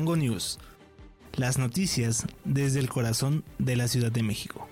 Chilango 0.00 0.16
News. 0.16 0.58
Las 1.34 1.58
noticias 1.58 2.24
desde 2.44 2.80
el 2.80 2.88
corazón 2.88 3.44
de 3.58 3.76
la 3.76 3.86
Ciudad 3.86 4.10
de 4.10 4.22
México. 4.22 4.66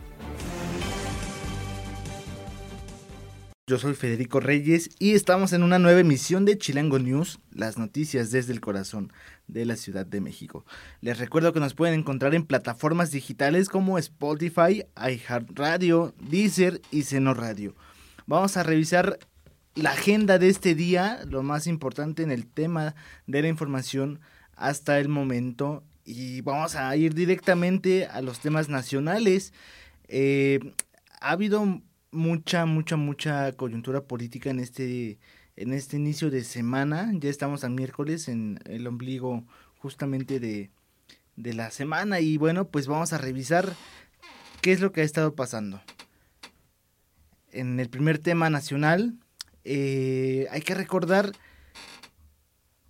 Yo 3.67 3.77
soy 3.77 3.93
Federico 3.93 4.41
Reyes 4.41 4.89
y 4.99 5.13
estamos 5.13 5.53
en 5.53 5.65
una 5.65 5.79
nueva 5.79 6.01
emisión 6.01 6.47
de 6.47 6.57
Chilango 6.57 6.99
News, 6.99 7.41
las 7.53 7.77
noticias 7.77 8.31
desde 8.31 8.55
el 8.55 8.63
corazón 8.63 9.13
de 9.49 9.67
la 9.67 9.77
Ciudad 9.77 10.07
de 10.07 10.23
México. 10.23 10.65
Les 11.03 11.19
recuerdo 11.19 11.53
que 11.53 11.61
nos 11.61 11.75
pueden 11.75 12.01
encontrar 12.01 12.35
en 12.35 12.47
plataformas 12.47 13.11
digitales 13.11 13.69
como 13.69 13.99
Spotify, 13.99 14.87
iHeartRadio, 14.97 16.15
Deezer 16.19 16.81
y 16.91 17.03
Seno 17.03 17.35
Radio. 17.35 17.75
Vamos 18.27 18.57
a 18.57 18.63
revisar 18.63 19.19
la 19.75 19.91
agenda 19.91 20.39
de 20.39 20.49
este 20.49 20.75
día, 20.75 21.21
lo 21.29 21.43
más 21.43 21.67
importante 21.67 22.23
en 22.23 22.31
el 22.31 22.47
tema 22.47 22.95
de 23.27 23.43
la 23.43 23.49
información 23.49 24.21
hasta 24.59 24.99
el 24.99 25.09
momento 25.09 25.85
y 26.05 26.41
vamos 26.41 26.75
a 26.75 26.95
ir 26.97 27.15
directamente 27.15 28.07
a 28.07 28.21
los 28.23 28.41
temas 28.41 28.69
nacionales. 28.69 29.53
Eh, 30.09 30.59
ha 31.21 31.31
habido 31.31 31.83
mucha, 32.11 32.67
mucha, 32.67 32.97
mucha 32.97 33.53
coyuntura 33.53 34.03
política 34.03 34.51
en 34.51 34.61
este, 34.61 35.19
en 35.57 35.73
este 35.73 35.97
inicio 35.97 36.31
de 36.31 36.45
semana. 36.45 37.11
Ya 37.15 37.31
estamos 37.31 37.65
a 37.65 37.69
miércoles 37.69 38.29
en 38.29 38.59
el 38.65 38.87
ombligo 38.87 39.45
justamente 39.79 40.41
de, 40.41 40.71
de 41.37 41.55
la 41.55 41.71
semana 41.71 42.21
y 42.21 42.37
bueno, 42.37 42.69
pues 42.69 42.87
vamos 42.87 43.13
a 43.13 43.19
revisar 43.19 43.73
qué 44.61 44.73
es 44.73 44.81
lo 44.81 44.93
que 44.93 45.03
ha 45.03 45.05
estado 45.05 45.35
pasando. 45.35 45.81
En 47.53 47.81
el 47.81 47.89
primer 47.89 48.19
tema 48.19 48.51
nacional, 48.51 49.15
eh, 49.65 50.47
hay 50.51 50.63
que 50.63 50.75
recordar 50.75 51.33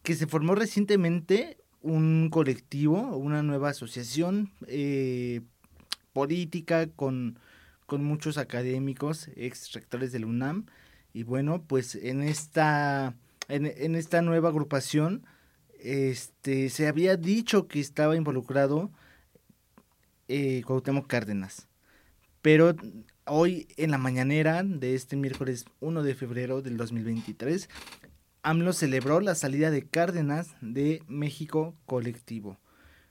que 0.08 0.14
se 0.14 0.26
formó 0.26 0.54
recientemente 0.54 1.58
un 1.82 2.30
colectivo, 2.30 3.14
una 3.18 3.42
nueva 3.42 3.68
asociación 3.68 4.50
eh, 4.66 5.42
política 6.14 6.86
con 6.88 7.38
con 7.88 8.04
muchos 8.04 8.36
académicos, 8.36 9.28
ex 9.34 9.72
rectores 9.72 10.12
del 10.12 10.26
UNAM. 10.26 10.66
Y 11.14 11.22
bueno, 11.22 11.62
pues 11.66 11.94
en 11.94 12.22
esta, 12.22 13.14
en, 13.48 13.94
esta 13.94 14.20
nueva 14.20 14.50
agrupación 14.50 15.24
este, 15.80 16.68
se 16.68 16.86
había 16.86 17.16
dicho 17.16 17.66
que 17.66 17.80
estaba 17.80 18.14
involucrado 18.14 18.90
eh, 20.28 20.62
Cárdenas. 21.06 21.66
Pero 22.42 22.76
hoy 23.24 23.68
en 23.78 23.90
la 23.90 23.98
mañanera 23.98 24.62
de 24.62 24.94
este 24.94 25.16
miércoles 25.16 25.64
1 25.80 26.02
de 26.02 26.14
febrero 26.14 26.60
del 26.60 26.76
2023, 26.76 27.70
AMLO 28.42 28.72
celebró 28.72 29.20
la 29.20 29.34
salida 29.34 29.70
de 29.70 29.82
Cárdenas 29.82 30.54
de 30.60 31.02
México 31.08 31.74
Colectivo. 31.86 32.58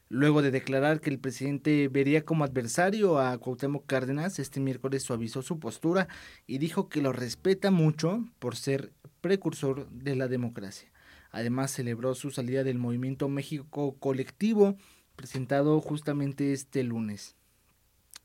Luego 0.10 0.42
de 0.42 0.52
declarar 0.52 1.02
que 1.02 1.10
el 1.10 1.20
presidente 1.20 1.90
vería 1.90 2.24
como 2.24 2.46
adversario 2.46 3.20
a 3.20 3.38
Cuauhtémoc 3.38 3.86
Cárdenas, 3.86 4.40
este 4.40 4.62
miércoles 4.62 5.04
suavizó 5.04 5.42
su 5.42 5.60
postura 5.60 6.08
y 6.46 6.60
dijo 6.60 6.88
que 6.88 7.02
lo 7.02 7.12
respeta 7.12 7.72
mucho 7.72 8.26
por 8.40 8.56
ser 8.56 8.94
precursor 9.20 9.90
de 9.90 10.16
la 10.16 10.30
democracia. 10.30 10.90
Además, 11.32 11.72
celebró 11.72 12.16
su 12.16 12.32
salida 12.32 12.64
del 12.64 12.78
movimiento 12.78 13.28
México 13.28 13.98
Colectivo, 14.00 14.78
presentado 15.18 15.82
justamente 15.82 16.54
este 16.54 16.84
lunes. 16.84 17.36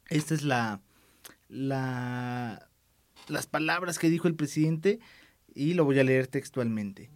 Esta 0.09 0.35
es 0.35 0.45
la, 0.45 0.81
la 1.49 2.69
las 3.29 3.47
palabras 3.47 3.99
que 3.99 4.11
dijo 4.11 4.29
el 4.29 4.35
presidente 4.35 5.01
y 5.55 5.75
lo 5.75 5.85
voy 5.85 5.99
a 5.99 6.05
leer 6.05 6.27
textualmente. 6.27 7.11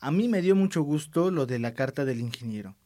A 0.00 0.10
mí 0.10 0.28
me 0.28 0.42
dio 0.42 0.54
mucho 0.54 0.82
gusto 0.82 1.30
lo 1.30 1.46
de 1.46 1.58
la 1.58 1.74
carta 1.74 2.04
del 2.04 2.20
ingeniero 2.20 2.76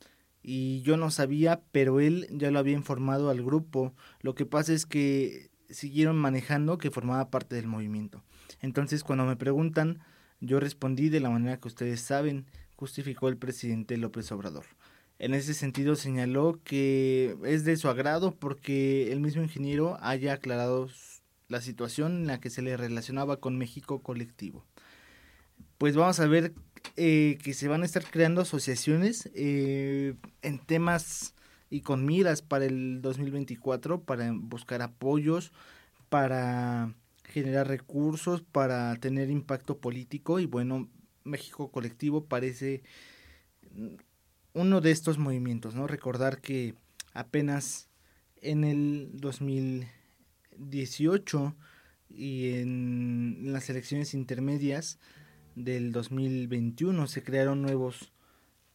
y 0.42 0.80
yo 0.82 0.96
no 0.96 1.10
sabía, 1.10 1.62
pero 1.72 2.00
él 2.00 2.26
ya 2.30 2.50
lo 2.50 2.58
había 2.58 2.74
informado 2.74 3.30
al 3.30 3.42
grupo. 3.42 3.94
Lo 4.22 4.34
que 4.34 4.46
pasa 4.46 4.72
es 4.72 4.86
que 4.86 5.50
siguieron 5.68 6.16
manejando 6.16 6.78
que 6.78 6.90
formaba 6.90 7.30
parte 7.30 7.56
del 7.56 7.66
movimiento. 7.66 8.24
Entonces, 8.60 9.04
cuando 9.04 9.26
me 9.26 9.36
preguntan, 9.36 10.00
yo 10.40 10.60
respondí 10.60 11.10
de 11.10 11.20
la 11.20 11.30
manera 11.30 11.58
que 11.58 11.68
ustedes 11.68 12.00
saben, 12.00 12.46
justificó 12.76 13.28
el 13.28 13.36
presidente 13.36 13.98
López 13.98 14.32
Obrador. 14.32 14.64
En 15.18 15.34
ese 15.34 15.52
sentido 15.52 15.96
señaló 15.96 16.60
que 16.62 17.36
es 17.44 17.64
de 17.64 17.76
su 17.76 17.88
agrado 17.88 18.34
porque 18.34 19.12
el 19.12 19.20
mismo 19.20 19.42
ingeniero 19.42 19.98
haya 20.00 20.34
aclarado 20.34 20.88
la 21.48 21.60
situación 21.60 22.18
en 22.18 22.26
la 22.26 22.40
que 22.40 22.50
se 22.50 22.62
le 22.62 22.76
relacionaba 22.76 23.38
con 23.38 23.58
México 23.58 24.02
colectivo. 24.02 24.64
Pues 25.78 25.96
vamos 25.96 26.20
a 26.20 26.26
ver 26.26 26.52
eh, 26.96 27.38
que 27.42 27.54
se 27.54 27.68
van 27.68 27.82
a 27.82 27.86
estar 27.86 28.04
creando 28.04 28.42
asociaciones 28.42 29.30
eh, 29.34 30.14
en 30.42 30.58
temas 30.58 31.34
y 31.70 31.80
con 31.80 32.04
miras 32.04 32.42
para 32.42 32.66
el 32.66 33.00
2024, 33.02 34.02
para 34.02 34.32
buscar 34.32 34.82
apoyos, 34.82 35.52
para 36.08 36.94
generar 37.24 37.68
recursos, 37.68 38.42
para 38.42 38.94
tener 38.96 39.30
impacto 39.30 39.78
político 39.78 40.40
y 40.40 40.46
bueno, 40.46 40.88
México 41.24 41.70
Colectivo 41.70 42.24
parece 42.24 42.82
uno 44.54 44.80
de 44.80 44.90
estos 44.90 45.18
movimientos, 45.18 45.74
¿no? 45.74 45.86
Recordar 45.86 46.40
que 46.40 46.74
apenas 47.12 47.88
en 48.40 48.64
el 48.64 49.10
2018 50.58 51.56
y 52.10 52.50
en 52.54 53.52
las 53.52 53.70
elecciones 53.70 54.14
intermedias 54.14 54.98
del 55.54 55.92
2021 55.92 57.06
se 57.06 57.22
crearon 57.22 57.62
nuevos 57.62 58.12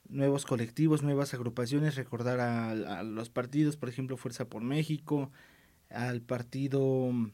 nuevos 0.10 0.46
colectivos, 0.46 1.02
nuevas 1.02 1.34
agrupaciones, 1.34 1.96
recordar 1.96 2.40
a, 2.40 3.04
los 3.04 3.30
partidos, 3.30 3.78
por 3.78 3.90
ejemplo, 3.90 4.18
Fuerza 4.18 4.46
por 4.46 4.62
México, 4.62 5.32
al 5.90 6.22
partido, 6.22 6.84
un 6.84 7.34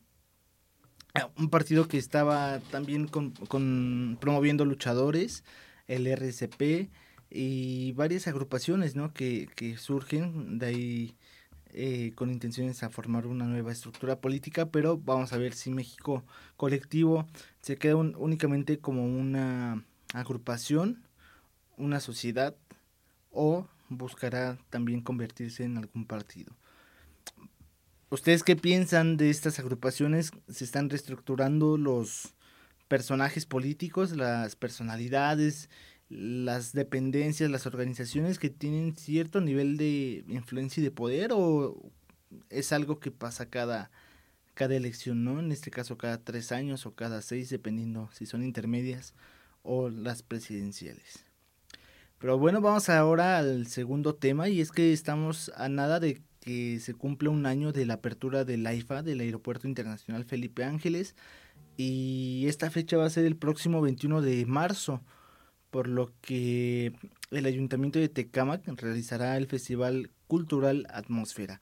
partido 1.49 1.87
que 1.87 1.97
estaba 1.97 2.59
también 2.71 3.07
con, 3.07 4.17
promoviendo 4.21 4.65
luchadores, 4.65 5.43
el 5.87 6.07
RCP, 6.07 6.89
y 7.29 7.91
varias 7.93 8.27
agrupaciones 8.27 8.95
¿no? 8.95 9.13
que, 9.13 9.49
que 9.55 9.77
surgen 9.77 10.57
de 10.57 10.65
ahí 10.65 11.15
eh, 11.71 12.13
con 12.15 12.31
intenciones 12.31 12.83
a 12.83 12.89
formar 12.89 13.27
una 13.27 13.45
nueva 13.45 13.71
estructura 13.71 14.19
política, 14.19 14.67
pero 14.67 14.97
vamos 14.97 15.33
a 15.33 15.37
ver 15.37 15.53
si 15.53 15.69
México 15.69 16.23
colectivo 16.57 17.27
se 17.61 17.77
queda 17.77 17.95
únicamente 17.95 18.79
como 18.79 19.05
una 19.05 19.83
agrupación, 20.13 21.03
una 21.77 21.99
sociedad 21.99 22.55
o 23.31 23.67
buscará 23.89 24.57
también 24.69 25.01
convertirse 25.01 25.63
en 25.63 25.77
algún 25.77 26.05
partido. 26.05 26.55
¿Ustedes 28.09 28.43
qué 28.43 28.55
piensan 28.55 29.17
de 29.17 29.29
estas 29.29 29.59
agrupaciones? 29.59 30.31
¿Se 30.47 30.63
están 30.63 30.89
reestructurando 30.89 31.77
los 31.77 32.33
personajes 32.87 33.45
políticos, 33.45 34.17
las 34.17 34.55
personalidades, 34.55 35.69
las 36.09 36.73
dependencias, 36.73 37.51
las 37.51 37.67
organizaciones 37.67 38.39
que 38.39 38.49
tienen 38.49 38.95
cierto 38.95 39.41
nivel 39.41 39.77
de 39.77 40.23
influencia 40.27 40.81
y 40.81 40.83
de 40.83 40.91
poder 40.91 41.31
o 41.33 41.91
es 42.49 42.73
algo 42.73 42.99
que 42.99 43.11
pasa 43.11 43.49
cada, 43.49 43.91
cada 44.55 44.75
elección, 44.75 45.23
¿no? 45.23 45.39
En 45.39 45.51
este 45.51 45.71
caso 45.71 45.97
cada 45.97 46.17
tres 46.17 46.51
años 46.51 46.85
o 46.85 46.95
cada 46.95 47.21
seis, 47.21 47.49
dependiendo 47.49 48.09
si 48.11 48.25
son 48.25 48.43
intermedias 48.43 49.13
o 49.61 49.89
las 49.89 50.23
presidenciales. 50.23 51.25
Pero 52.17 52.37
bueno, 52.37 52.59
vamos 52.59 52.89
ahora 52.89 53.37
al 53.37 53.67
segundo 53.67 54.15
tema 54.15 54.49
y 54.49 54.61
es 54.61 54.71
que 54.71 54.91
estamos 54.91 55.51
a 55.55 55.69
nada 55.69 55.99
de 55.99 56.21
que 56.41 56.79
se 56.79 56.93
cumple 56.93 57.29
un 57.29 57.45
año 57.45 57.71
de 57.71 57.85
la 57.85 57.95
apertura 57.95 58.45
del 58.45 58.65
AIFA, 58.65 59.03
del 59.03 59.21
Aeropuerto 59.21 59.67
Internacional 59.67 60.25
Felipe 60.25 60.63
Ángeles, 60.63 61.15
y 61.77 62.45
esta 62.47 62.69
fecha 62.71 62.97
va 62.97 63.05
a 63.05 63.09
ser 63.09 63.25
el 63.25 63.37
próximo 63.37 63.81
21 63.81 64.21
de 64.21 64.45
marzo 64.45 65.01
por 65.69 65.87
lo 65.87 66.11
que 66.21 66.93
el 67.31 67.45
Ayuntamiento 67.45 67.99
de 67.99 68.09
Tecámac 68.09 68.67
realizará 68.81 69.37
el 69.37 69.47
Festival 69.47 70.09
Cultural 70.27 70.87
Atmósfera. 70.89 71.61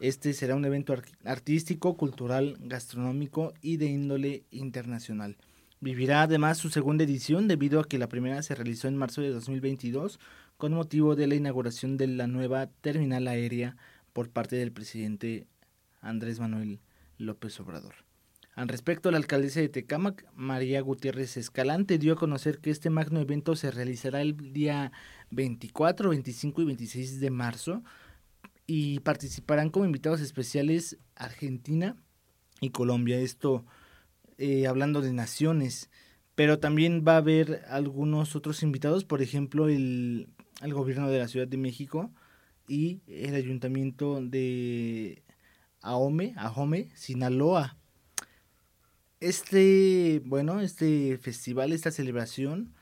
Este 0.00 0.32
será 0.32 0.56
un 0.56 0.64
evento 0.64 0.94
artístico, 1.24 1.96
cultural, 1.96 2.56
gastronómico 2.60 3.54
y 3.62 3.76
de 3.76 3.86
índole 3.86 4.44
internacional. 4.50 5.36
Vivirá 5.80 6.22
además 6.22 6.58
su 6.58 6.70
segunda 6.70 7.04
edición 7.04 7.46
debido 7.46 7.78
a 7.78 7.86
que 7.86 7.98
la 7.98 8.08
primera 8.08 8.42
se 8.42 8.54
realizó 8.54 8.88
en 8.88 8.96
marzo 8.96 9.20
de 9.20 9.30
2022 9.30 10.18
con 10.56 10.72
motivo 10.72 11.14
de 11.14 11.26
la 11.26 11.34
inauguración 11.34 11.96
de 11.96 12.06
la 12.06 12.26
nueva 12.26 12.66
terminal 12.80 13.28
aérea 13.28 13.76
por 14.12 14.30
parte 14.30 14.56
del 14.56 14.72
presidente 14.72 15.46
Andrés 16.00 16.40
Manuel 16.40 16.80
López 17.18 17.58
Obrador. 17.60 17.94
Al 18.54 18.68
respecto, 18.68 19.10
la 19.10 19.16
alcaldesa 19.16 19.60
de 19.60 19.68
Tecámac, 19.68 20.26
María 20.34 20.80
Gutiérrez 20.80 21.36
Escalante, 21.36 21.98
dio 21.98 22.12
a 22.12 22.16
conocer 22.16 22.58
que 22.58 22.70
este 22.70 22.88
magno 22.88 23.20
evento 23.20 23.56
se 23.56 23.72
realizará 23.72 24.22
el 24.22 24.52
día 24.52 24.92
24, 25.30 26.10
25 26.10 26.62
y 26.62 26.64
26 26.64 27.20
de 27.20 27.30
marzo 27.30 27.82
y 28.66 29.00
participarán 29.00 29.70
como 29.70 29.86
invitados 29.86 30.20
especiales 30.20 30.98
Argentina 31.16 31.96
y 32.60 32.70
Colombia. 32.70 33.18
Esto 33.18 33.66
eh, 34.38 34.68
hablando 34.68 35.00
de 35.00 35.12
naciones, 35.12 35.90
pero 36.36 36.60
también 36.60 37.04
va 37.06 37.14
a 37.14 37.18
haber 37.18 37.64
algunos 37.68 38.36
otros 38.36 38.62
invitados, 38.62 39.04
por 39.04 39.20
ejemplo, 39.20 39.68
el 39.68 40.28
al 40.60 40.72
gobierno 40.72 41.10
de 41.10 41.18
la 41.18 41.28
Ciudad 41.28 41.48
de 41.48 41.56
México 41.56 42.10
y 42.68 43.02
el 43.06 43.34
ayuntamiento 43.34 44.20
de 44.22 45.22
Ahome, 45.82 46.34
Ahome, 46.36 46.90
Sinaloa. 46.94 47.76
Este, 49.24 50.20
bueno, 50.26 50.60
este 50.60 51.16
festival, 51.16 51.72
esta 51.72 51.90
celebración 51.90 52.74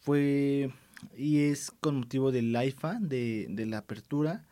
fue 0.00 0.72
y 1.16 1.44
es 1.44 1.70
con 1.70 2.00
motivo 2.00 2.32
del 2.32 2.56
AIFA, 2.56 2.98
de, 3.00 3.46
de 3.48 3.66
la 3.66 3.78
apertura, 3.78 4.44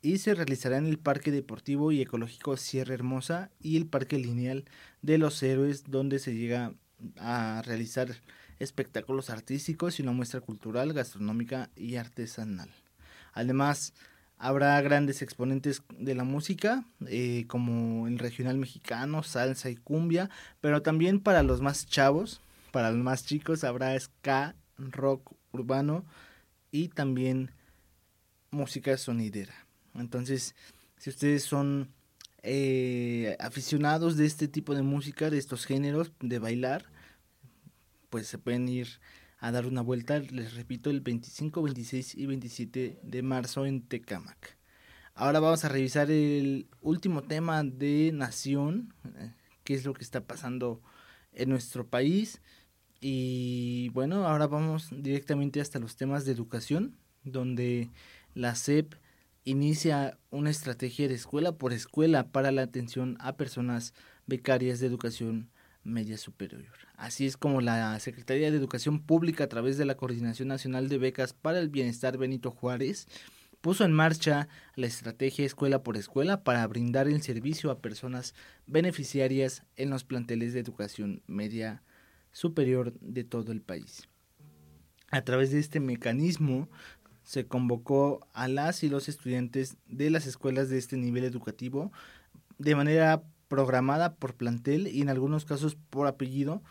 y 0.00 0.18
se 0.18 0.32
realizará 0.32 0.76
en 0.78 0.86
el 0.86 1.00
Parque 1.00 1.32
Deportivo 1.32 1.90
y 1.90 2.00
Ecológico 2.00 2.56
Sierra 2.56 2.94
Hermosa 2.94 3.50
y 3.60 3.76
el 3.76 3.86
Parque 3.86 4.16
Lineal 4.16 4.64
de 5.02 5.18
los 5.18 5.42
Héroes, 5.42 5.90
donde 5.90 6.20
se 6.20 6.36
llega 6.36 6.72
a 7.18 7.60
realizar 7.66 8.14
espectáculos 8.60 9.30
artísticos 9.30 9.98
y 9.98 10.02
una 10.02 10.12
muestra 10.12 10.40
cultural, 10.40 10.92
gastronómica 10.92 11.68
y 11.74 11.96
artesanal. 11.96 12.70
Además, 13.32 13.92
habrá 14.44 14.78
grandes 14.82 15.22
exponentes 15.22 15.82
de 15.98 16.14
la 16.14 16.22
música, 16.22 16.84
eh, 17.06 17.46
como 17.46 18.06
el 18.06 18.18
regional 18.18 18.58
mexicano, 18.58 19.22
salsa 19.22 19.70
y 19.70 19.76
cumbia, 19.76 20.28
pero 20.60 20.82
también 20.82 21.18
para 21.18 21.42
los 21.42 21.62
más 21.62 21.86
chavos, 21.86 22.42
para 22.70 22.90
los 22.90 23.02
más 23.02 23.24
chicos, 23.24 23.64
habrá 23.64 23.98
ska, 23.98 24.54
rock 24.76 25.32
urbano 25.52 26.04
y 26.70 26.88
también 26.88 27.52
música 28.50 28.98
sonidera. 28.98 29.54
Entonces, 29.94 30.54
si 30.98 31.08
ustedes 31.08 31.42
son 31.44 31.88
eh, 32.42 33.38
aficionados 33.40 34.18
de 34.18 34.26
este 34.26 34.46
tipo 34.46 34.74
de 34.74 34.82
música, 34.82 35.30
de 35.30 35.38
estos 35.38 35.64
géneros, 35.64 36.12
de 36.20 36.38
bailar, 36.38 36.84
pues 38.10 38.26
se 38.26 38.36
pueden 38.36 38.68
ir 38.68 39.00
a 39.44 39.52
dar 39.52 39.66
una 39.66 39.82
vuelta, 39.82 40.20
les 40.20 40.54
repito, 40.54 40.88
el 40.88 41.02
25, 41.02 41.62
26 41.62 42.14
y 42.14 42.24
27 42.24 43.00
de 43.02 43.22
marzo 43.22 43.66
en 43.66 43.82
Tecamac. 43.82 44.56
Ahora 45.12 45.38
vamos 45.38 45.66
a 45.66 45.68
revisar 45.68 46.10
el 46.10 46.66
último 46.80 47.24
tema 47.24 47.62
de 47.62 48.10
Nación, 48.14 48.94
eh, 49.04 49.34
qué 49.62 49.74
es 49.74 49.84
lo 49.84 49.92
que 49.92 50.02
está 50.02 50.22
pasando 50.22 50.80
en 51.34 51.50
nuestro 51.50 51.86
país. 51.86 52.40
Y 53.02 53.90
bueno, 53.90 54.26
ahora 54.26 54.46
vamos 54.46 54.88
directamente 54.90 55.60
hasta 55.60 55.78
los 55.78 55.94
temas 55.96 56.24
de 56.24 56.32
educación, 56.32 56.96
donde 57.22 57.90
la 58.32 58.54
SEP 58.54 58.94
inicia 59.44 60.18
una 60.30 60.48
estrategia 60.48 61.06
de 61.06 61.16
escuela 61.16 61.52
por 61.58 61.74
escuela 61.74 62.32
para 62.32 62.50
la 62.50 62.62
atención 62.62 63.18
a 63.20 63.36
personas 63.36 63.92
becarias 64.24 64.80
de 64.80 64.86
educación 64.86 65.50
media 65.84 66.18
superior. 66.18 66.64
Así 66.96 67.26
es 67.26 67.36
como 67.36 67.60
la 67.60 67.98
Secretaría 68.00 68.50
de 68.50 68.56
Educación 68.56 69.00
Pública 69.00 69.44
a 69.44 69.48
través 69.48 69.78
de 69.78 69.84
la 69.84 69.96
Coordinación 69.96 70.48
Nacional 70.48 70.88
de 70.88 70.98
Becas 70.98 71.32
para 71.32 71.58
el 71.58 71.68
Bienestar 71.68 72.18
Benito 72.18 72.50
Juárez 72.50 73.06
puso 73.64 73.86
en 73.86 73.92
marcha 73.92 74.46
la 74.74 74.86
estrategia 74.86 75.46
escuela 75.46 75.82
por 75.82 75.96
escuela 75.96 76.44
para 76.44 76.66
brindar 76.66 77.08
el 77.08 77.22
servicio 77.22 77.70
a 77.70 77.78
personas 77.78 78.34
beneficiarias 78.66 79.62
en 79.76 79.88
los 79.88 80.04
planteles 80.04 80.52
de 80.52 80.60
educación 80.60 81.22
media 81.26 81.82
superior 82.30 82.92
de 83.00 83.24
todo 83.24 83.52
el 83.52 83.62
país. 83.62 84.06
A 85.10 85.22
través 85.22 85.50
de 85.50 85.60
este 85.60 85.80
mecanismo 85.80 86.68
se 87.22 87.46
convocó 87.46 88.28
a 88.34 88.48
las 88.48 88.82
y 88.82 88.90
los 88.90 89.08
estudiantes 89.08 89.78
de 89.86 90.10
las 90.10 90.26
escuelas 90.26 90.68
de 90.68 90.76
este 90.76 90.98
nivel 90.98 91.24
educativo 91.24 91.90
de 92.58 92.74
manera 92.74 93.22
programada 93.48 94.14
por 94.14 94.34
plantel 94.34 94.88
y 94.88 95.02
en 95.02 95.08
algunos 95.08 95.44
casos 95.44 95.76
por 95.90 96.06
apellido, 96.06 96.62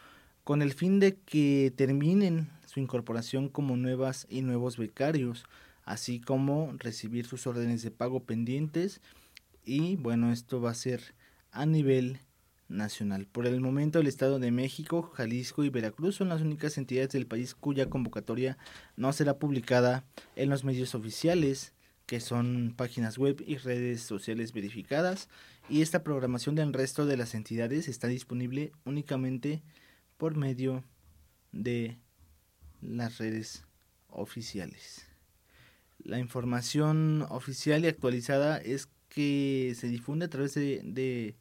con 0.43 0.61
el 0.61 0.73
fin 0.73 0.99
de 0.99 1.15
que 1.15 1.73
terminen 1.75 2.49
su 2.65 2.79
incorporación 2.79 3.49
como 3.49 3.77
nuevas 3.77 4.27
y 4.29 4.41
nuevos 4.41 4.77
becarios, 4.77 5.45
así 5.85 6.19
como 6.19 6.73
recibir 6.77 7.25
sus 7.25 7.47
órdenes 7.47 7.83
de 7.83 7.91
pago 7.91 8.23
pendientes 8.23 9.01
y 9.65 9.95
bueno, 9.95 10.31
esto 10.31 10.61
va 10.61 10.71
a 10.71 10.75
ser 10.75 11.15
a 11.51 11.65
nivel 11.65 12.19
nacional. 12.67 13.27
Por 13.27 13.45
el 13.45 13.61
momento, 13.61 13.99
el 13.99 14.07
Estado 14.07 14.39
de 14.39 14.51
México, 14.51 15.03
Jalisco 15.13 15.63
y 15.63 15.69
Veracruz 15.69 16.15
son 16.15 16.29
las 16.29 16.41
únicas 16.41 16.77
entidades 16.77 17.11
del 17.11 17.27
país 17.27 17.55
cuya 17.55 17.89
convocatoria 17.89 18.57
no 18.95 19.13
será 19.13 19.37
publicada 19.37 20.03
en 20.35 20.49
los 20.49 20.63
medios 20.63 20.95
oficiales, 20.95 21.73
que 22.05 22.19
son 22.19 22.73
páginas 22.75 23.17
web 23.17 23.41
y 23.45 23.57
redes 23.57 24.01
sociales 24.01 24.51
verificadas, 24.51 25.29
y 25.69 25.81
esta 25.81 26.03
programación 26.03 26.55
del 26.55 26.73
resto 26.73 27.05
de 27.05 27.17
las 27.17 27.33
entidades 27.35 27.87
está 27.87 28.07
disponible 28.07 28.71
únicamente 28.85 29.63
por 30.17 30.35
medio 30.35 30.83
de 31.51 31.97
las 32.81 33.17
redes 33.17 33.65
oficiales. 34.09 35.07
La 35.99 36.19
información 36.19 37.25
oficial 37.29 37.85
y 37.85 37.87
actualizada 37.87 38.57
es 38.57 38.89
que 39.09 39.73
se 39.77 39.87
difunde 39.87 40.25
a 40.25 40.29
través 40.29 40.53
de 40.53 41.35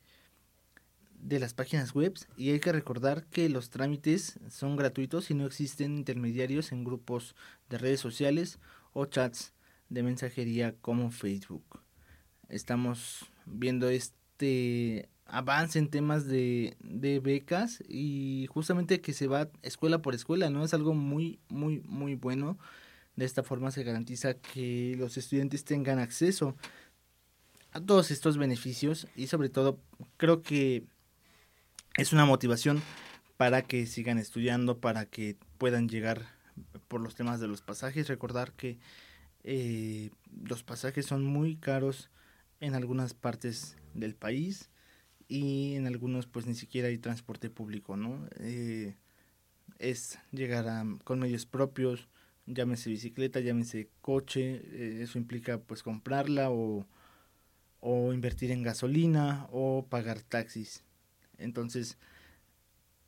de 1.22 1.38
las 1.38 1.54
páginas 1.54 1.94
web 1.94 2.14
y 2.36 2.50
hay 2.50 2.60
que 2.60 2.72
recordar 2.72 3.24
que 3.26 3.48
los 3.48 3.70
trámites 3.70 4.40
son 4.50 4.76
gratuitos 4.76 5.30
y 5.30 5.34
no 5.34 5.46
existen 5.46 5.96
intermediarios 5.96 6.72
en 6.72 6.84
grupos 6.84 7.34
de 7.70 7.78
redes 7.78 8.00
sociales 8.00 8.58
o 8.92 9.06
chats 9.06 9.54
de 9.88 10.02
mensajería 10.02 10.74
como 10.80 11.10
Facebook. 11.10 11.80
Estamos 12.48 13.30
viendo 13.46 13.88
este 13.88 15.08
avance 15.26 15.78
en 15.78 15.88
temas 15.88 16.26
de, 16.26 16.76
de 16.80 17.18
becas 17.20 17.82
y 17.88 18.46
justamente 18.50 19.00
que 19.00 19.12
se 19.12 19.26
va 19.26 19.48
escuela 19.62 20.02
por 20.02 20.14
escuela, 20.14 20.50
¿no? 20.50 20.64
Es 20.64 20.74
algo 20.74 20.94
muy, 20.94 21.40
muy, 21.48 21.80
muy 21.86 22.14
bueno. 22.14 22.58
De 23.16 23.24
esta 23.24 23.42
forma 23.42 23.70
se 23.70 23.84
garantiza 23.84 24.34
que 24.34 24.94
los 24.98 25.16
estudiantes 25.16 25.64
tengan 25.64 25.98
acceso 25.98 26.56
a 27.72 27.80
todos 27.80 28.10
estos 28.10 28.38
beneficios 28.38 29.06
y 29.16 29.26
sobre 29.26 29.48
todo 29.48 29.80
creo 30.16 30.42
que 30.42 30.84
es 31.96 32.12
una 32.12 32.24
motivación 32.24 32.82
para 33.36 33.62
que 33.62 33.86
sigan 33.86 34.18
estudiando, 34.18 34.78
para 34.78 35.06
que 35.06 35.36
puedan 35.58 35.88
llegar 35.88 36.26
por 36.88 37.00
los 37.00 37.14
temas 37.14 37.40
de 37.40 37.48
los 37.48 37.62
pasajes. 37.62 38.08
Recordar 38.08 38.52
que 38.52 38.78
eh, 39.44 40.10
los 40.44 40.62
pasajes 40.62 41.06
son 41.06 41.24
muy 41.24 41.56
caros 41.56 42.10
en 42.62 42.74
algunas 42.74 43.12
partes 43.12 43.76
del 43.92 44.14
país 44.14 44.70
y 45.28 45.74
en 45.74 45.86
algunos 45.86 46.26
pues 46.26 46.46
ni 46.46 46.54
siquiera 46.54 46.88
hay 46.88 46.96
transporte 46.96 47.50
público, 47.50 47.96
¿no? 47.96 48.26
Eh, 48.38 48.94
es 49.78 50.18
llegar 50.30 50.68
a, 50.68 50.84
con 51.04 51.18
medios 51.18 51.44
propios, 51.44 52.08
llámese 52.46 52.88
bicicleta, 52.88 53.40
llámese 53.40 53.90
coche, 54.00 54.62
eh, 54.64 55.00
eso 55.02 55.18
implica 55.18 55.58
pues 55.58 55.82
comprarla 55.82 56.50
o, 56.50 56.86
o 57.80 58.12
invertir 58.12 58.52
en 58.52 58.62
gasolina 58.62 59.48
o 59.50 59.86
pagar 59.88 60.20
taxis. 60.22 60.84
Entonces, 61.38 61.98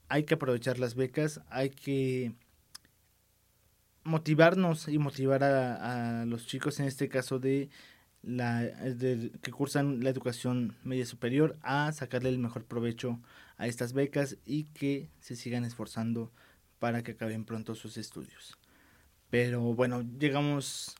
hay 0.09 0.25
que 0.25 0.35
aprovechar 0.35 0.81
las 0.81 0.97
becas, 0.97 1.41
hay 1.49 1.71
que 1.71 2.35
motivarnos 4.03 4.89
y 4.89 4.99
motivar 4.99 5.43
a, 5.45 6.25
los 6.27 6.47
chicos, 6.47 6.79
en 6.81 6.87
este 6.87 7.09
caso 7.09 7.39
de 7.39 7.71
la 8.27 8.71
que 9.43 9.51
cursan 9.51 10.03
la 10.03 10.11
educación 10.11 10.77
media 10.85 11.07
superior, 11.07 11.57
a 11.63 11.93
sacarle 11.93 12.29
el 12.29 12.39
mejor 12.39 12.65
provecho 12.65 13.21
a 13.57 13.67
estas 13.67 13.93
becas 13.93 14.37
y 14.45 14.65
que 14.65 15.09
se 15.21 15.37
sigan 15.37 15.65
esforzando 15.65 16.33
para 16.79 17.03
que 17.03 17.13
acaben 17.13 17.45
pronto 17.45 17.75
sus 17.75 17.97
estudios. 17.97 18.59
Pero 19.31 19.61
bueno, 19.75 20.03
llegamos 20.19 20.97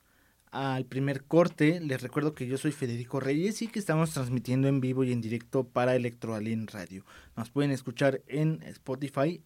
al 0.51 0.87
primer 0.87 1.25
corte. 1.25 1.81
Les 1.81 2.01
recuerdo 2.01 2.35
que 2.35 2.47
yo 2.47 2.57
soy 2.57 2.73
Federico 2.73 3.21
Reyes 3.21 3.61
y 3.63 3.69
que 3.69 3.81
estamos 3.81 4.13
transmitiendo 4.13 4.69
en 4.69 4.81
vivo 4.81 5.05
y 5.05 5.13
en 5.13 5.21
directo 5.21 5.65
para 5.65 5.97
Electroalien 5.97 6.67
Radio. 6.69 7.05
Nos 7.37 7.51
pueden 7.51 7.73
escuchar 7.73 8.23
en 8.29 8.63
Spotify, 8.63 9.43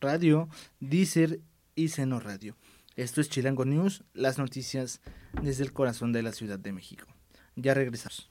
Radio, 0.00 0.48
Deezer 0.80 1.40
y 1.74 1.88
Seno 1.88 2.20
Radio. 2.20 2.56
Esto 2.98 3.20
es 3.20 3.30
Chilango 3.30 3.64
News, 3.64 4.02
las 4.12 4.38
noticias 4.38 5.00
desde 5.40 5.62
el 5.62 5.72
corazón 5.72 6.12
de 6.12 6.24
la 6.24 6.32
Ciudad 6.32 6.58
de 6.58 6.72
México. 6.72 7.06
Ya 7.54 7.72
regresamos. 7.72 8.28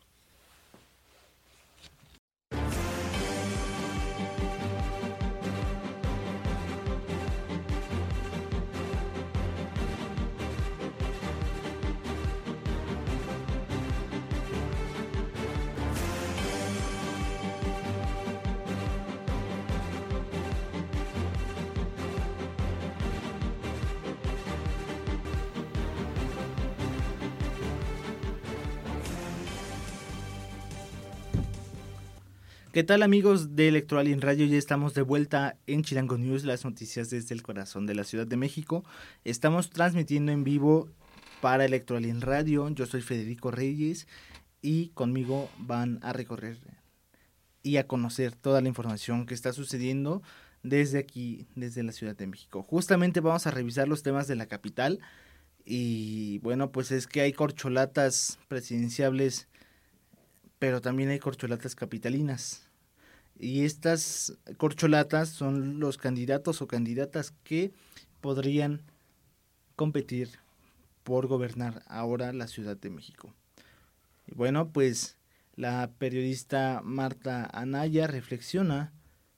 ¿Qué 32.77 32.83
tal 32.83 33.01
amigos 33.01 33.55
de 33.55 33.69
Electoral 33.69 34.21
Radio? 34.21 34.45
Ya 34.45 34.55
estamos 34.55 34.93
de 34.93 35.01
vuelta 35.01 35.57
en 35.65 35.81
Chilango 35.81 36.19
News, 36.19 36.43
las 36.43 36.63
noticias 36.63 37.09
desde 37.09 37.33
el 37.33 37.41
corazón 37.41 37.87
de 37.87 37.95
la 37.95 38.03
Ciudad 38.03 38.27
de 38.27 38.37
México. 38.37 38.83
Estamos 39.23 39.71
transmitiendo 39.71 40.31
en 40.31 40.43
vivo 40.43 40.87
para 41.41 41.65
Electoral 41.65 42.05
en 42.05 42.21
Radio. 42.21 42.69
Yo 42.69 42.85
soy 42.85 43.01
Federico 43.01 43.49
Reyes 43.49 44.07
y 44.61 44.89
conmigo 44.89 45.49
van 45.57 45.97
a 46.03 46.13
recorrer 46.13 46.59
y 47.63 47.77
a 47.77 47.87
conocer 47.87 48.35
toda 48.35 48.61
la 48.61 48.67
información 48.67 49.25
que 49.25 49.33
está 49.33 49.53
sucediendo 49.53 50.21
desde 50.61 50.99
aquí, 50.99 51.47
desde 51.55 51.81
la 51.81 51.93
Ciudad 51.93 52.15
de 52.15 52.27
México. 52.27 52.61
Justamente 52.61 53.21
vamos 53.21 53.47
a 53.47 53.49
revisar 53.49 53.87
los 53.87 54.03
temas 54.03 54.27
de 54.27 54.35
la 54.35 54.45
capital 54.45 54.99
y 55.65 56.37
bueno, 56.43 56.71
pues 56.71 56.91
es 56.91 57.07
que 57.07 57.21
hay 57.21 57.33
corcholatas 57.33 58.37
presidenciables, 58.47 59.47
pero 60.59 60.79
también 60.79 61.09
hay 61.09 61.17
corcholatas 61.17 61.73
capitalinas. 61.73 62.66
Y 63.39 63.65
estas 63.65 64.37
corcholatas 64.57 65.29
son 65.29 65.79
los 65.79 65.97
candidatos 65.97 66.61
o 66.61 66.67
candidatas 66.67 67.33
que 67.43 67.71
podrían 68.21 68.81
competir 69.75 70.39
por 71.03 71.27
gobernar 71.27 71.83
ahora 71.87 72.33
la 72.33 72.47
Ciudad 72.47 72.75
de 72.75 72.89
México. 72.89 73.33
Y 74.25 74.35
bueno, 74.35 74.69
pues 74.71 75.17
la 75.55 75.89
periodista 75.97 76.81
Marta 76.83 77.49
Anaya 77.53 78.07
reflexiona 78.07 78.91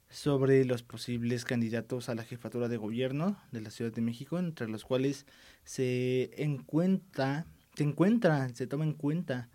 sobre 0.09 0.65
los 0.65 0.81
posibles 0.81 1.45
candidatos 1.45 2.09
a 2.09 2.15
la 2.15 2.23
jefatura 2.23 2.67
de 2.67 2.77
gobierno 2.77 3.37
de 3.51 3.61
la 3.61 3.69
Ciudad 3.69 3.91
de 3.91 4.01
México, 4.01 4.39
entre 4.39 4.67
los 4.67 4.83
cuales 4.83 5.25
se 5.63 6.31
encuentra, 6.43 7.45
se 7.75 7.83
encuentra, 7.83 8.49
se 8.49 8.65
toma 8.65 8.85
en 8.85 8.93
cuenta 8.93 9.49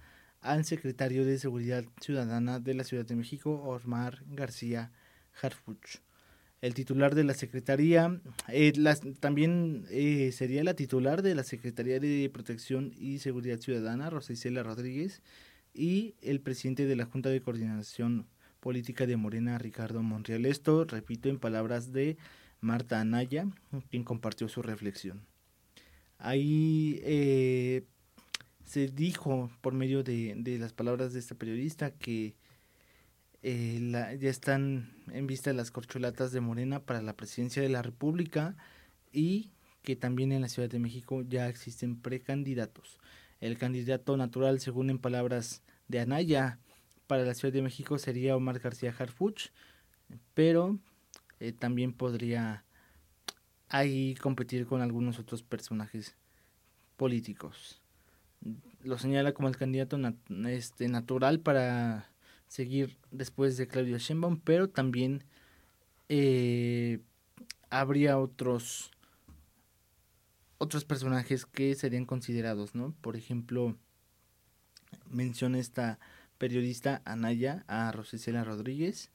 al 0.44 0.66
secretario 0.66 1.24
de 1.24 1.38
Seguridad 1.38 1.84
Ciudadana 2.00 2.60
de 2.60 2.74
la 2.74 2.84
Ciudad 2.84 3.06
de 3.06 3.16
México, 3.16 3.62
Osmar 3.64 4.22
García 4.26 4.92
Harfuch. 5.40 6.02
El 6.60 6.74
titular 6.74 7.14
de 7.14 7.24
la 7.24 7.34
Secretaría, 7.34 8.20
eh, 8.48 8.72
también 9.20 9.86
eh, 9.90 10.32
sería 10.32 10.62
la 10.62 10.74
titular 10.74 11.22
de 11.22 11.34
la 11.34 11.44
Secretaría 11.44 11.98
de 11.98 12.30
Protección 12.32 12.92
y 12.96 13.18
Seguridad 13.18 13.58
Ciudadana, 13.58 14.10
Rosa 14.10 14.34
Isela 14.34 14.62
Rodríguez, 14.62 15.22
y 15.72 16.14
el 16.20 16.40
presidente 16.40 16.84
de 16.84 16.96
la 16.96 17.06
Junta 17.06 17.30
de 17.30 17.40
Coordinación 17.40 18.26
Política 18.60 19.06
de 19.06 19.16
Morena, 19.16 19.58
Ricardo 19.58 20.02
Monreal. 20.02 20.44
Esto, 20.44 20.84
repito, 20.84 21.30
en 21.30 21.38
palabras 21.38 21.92
de 21.92 22.18
Marta 22.60 23.00
Anaya, 23.00 23.46
quien 23.90 24.04
compartió 24.04 24.48
su 24.48 24.62
reflexión. 24.62 25.26
Ahí 26.18 27.00
eh, 27.02 27.84
se 28.64 28.88
dijo 28.88 29.50
por 29.60 29.74
medio 29.74 30.02
de, 30.02 30.34
de 30.36 30.58
las 30.58 30.72
palabras 30.72 31.12
de 31.12 31.20
esta 31.20 31.34
periodista 31.34 31.92
que 31.92 32.34
eh, 33.46 34.16
ya 34.18 34.30
están 34.30 34.96
en 35.12 35.26
vista 35.26 35.52
las 35.52 35.70
corcholatas 35.70 36.32
de 36.32 36.40
Morena 36.40 36.80
para 36.80 37.02
la 37.02 37.12
presidencia 37.14 37.60
de 37.60 37.68
la 37.68 37.82
República 37.82 38.56
y 39.12 39.50
que 39.82 39.96
también 39.96 40.32
en 40.32 40.40
la 40.40 40.48
Ciudad 40.48 40.70
de 40.70 40.78
México 40.78 41.22
ya 41.28 41.46
existen 41.50 42.00
precandidatos. 42.00 42.98
El 43.40 43.58
candidato 43.58 44.16
natural, 44.16 44.60
según 44.60 44.88
en 44.88 44.98
palabras 44.98 45.62
de 45.88 46.00
Anaya, 46.00 46.58
para 47.06 47.24
la 47.24 47.34
Ciudad 47.34 47.52
de 47.52 47.60
México 47.60 47.98
sería 47.98 48.34
Omar 48.34 48.60
García 48.60 48.94
Harfuch, 48.98 49.50
pero 50.32 50.78
eh, 51.38 51.52
también 51.52 51.92
podría 51.92 52.64
ahí 53.68 54.14
competir 54.14 54.64
con 54.64 54.80
algunos 54.80 55.18
otros 55.18 55.42
personajes 55.42 56.16
políticos. 56.96 57.83
Lo 58.82 58.98
señala 58.98 59.32
como 59.32 59.48
el 59.48 59.56
candidato 59.56 59.98
este, 60.46 60.88
natural 60.88 61.40
para 61.40 62.10
seguir 62.48 62.98
después 63.10 63.56
de 63.56 63.66
Claudio 63.66 63.98
Sheinbaum, 63.98 64.38
pero 64.40 64.68
también 64.68 65.24
eh, 66.08 67.00
habría 67.70 68.18
otros 68.18 68.90
otros 70.58 70.84
personajes 70.84 71.46
que 71.46 71.74
serían 71.74 72.06
considerados, 72.06 72.74
¿no? 72.74 72.94
Por 73.00 73.16
ejemplo, 73.16 73.76
menciona 75.10 75.58
esta 75.58 75.98
periodista 76.38 77.02
Anaya 77.04 77.64
a 77.66 77.90
Rosicela 77.92 78.44
Rodríguez 78.44 79.10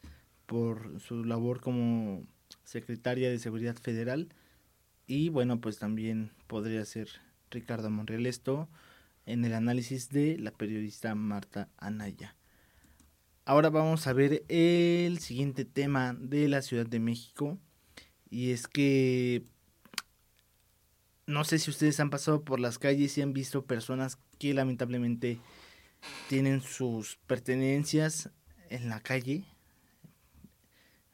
por 0.46 1.00
su 1.00 1.24
labor 1.24 1.62
como 1.62 2.24
secretaria 2.64 3.30
de 3.30 3.40
Seguridad 3.40 3.76
Federal 3.76 4.30
y 5.08 5.30
bueno, 5.30 5.60
pues 5.60 5.80
también 5.80 6.32
podría 6.48 6.84
ser 6.86 7.10
Ricardo 7.52 7.90
Monreal 7.90 8.26
esto 8.26 8.68
en 9.30 9.46
el 9.46 9.54
análisis 9.54 10.10
de 10.10 10.38
la 10.40 10.52
periodista 10.52 11.14
Marta 11.14 11.70
Anaya. 11.78 12.36
Ahora 13.46 13.70
vamos 13.70 14.08
a 14.08 14.14
ver 14.14 14.44
el 14.48 15.20
siguiente 15.20 15.66
tema 15.66 16.16
de 16.20 16.48
la 16.48 16.64
Ciudad 16.64 16.88
de 16.88 17.00
México. 17.00 17.60
Y 18.32 18.52
es 18.52 18.68
que 18.68 19.44
no 21.28 21.44
sé 21.44 21.60
si 21.60 21.70
ustedes 21.70 22.00
han 22.00 22.10
pasado 22.10 22.44
por 22.44 22.60
las 22.60 22.80
calles 22.80 23.18
y 23.18 23.22
han 23.22 23.34
visto 23.34 23.66
personas 23.66 24.18
que 24.40 24.54
lamentablemente 24.54 25.40
tienen 26.28 26.62
sus 26.62 27.18
pertenencias 27.28 28.32
en 28.70 28.90
la 28.90 29.00
calle. 29.00 29.46